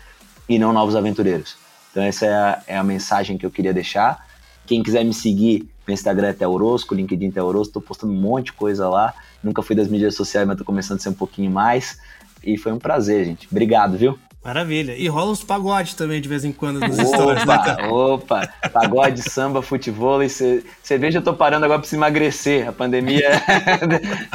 [0.47, 1.57] e não novos aventureiros.
[1.91, 4.26] Então, essa é a, é a mensagem que eu queria deixar.
[4.66, 8.54] Quem quiser me seguir, meu Instagram é Teorosco, LinkedIn Teorosco, tô postando um monte de
[8.54, 9.12] coisa lá.
[9.44, 11.98] Nunca fui das mídias sociais, mas tô começando a ser um pouquinho mais.
[12.44, 13.48] E foi um prazer, gente.
[13.50, 14.18] Obrigado, viu?
[14.46, 14.96] Maravilha.
[14.96, 17.92] E rola uns pagodes também de vez em quando nos opa, stories, né, cara?
[17.92, 20.64] Opa, pagode, samba, futebol e ce...
[20.82, 22.70] cerveja eu tô parando agora pra se emagrecer.
[22.70, 23.42] A pandemia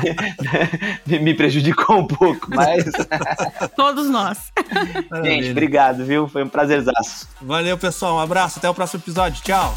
[1.06, 2.84] me prejudicou um pouco, mas...
[3.76, 4.52] Todos nós.
[5.22, 6.26] Gente, obrigado, viu?
[6.28, 7.28] Foi um prazerzaço.
[7.40, 8.16] Valeu, pessoal.
[8.16, 8.58] Um abraço.
[8.58, 9.42] Até o próximo episódio.
[9.42, 9.74] Tchau.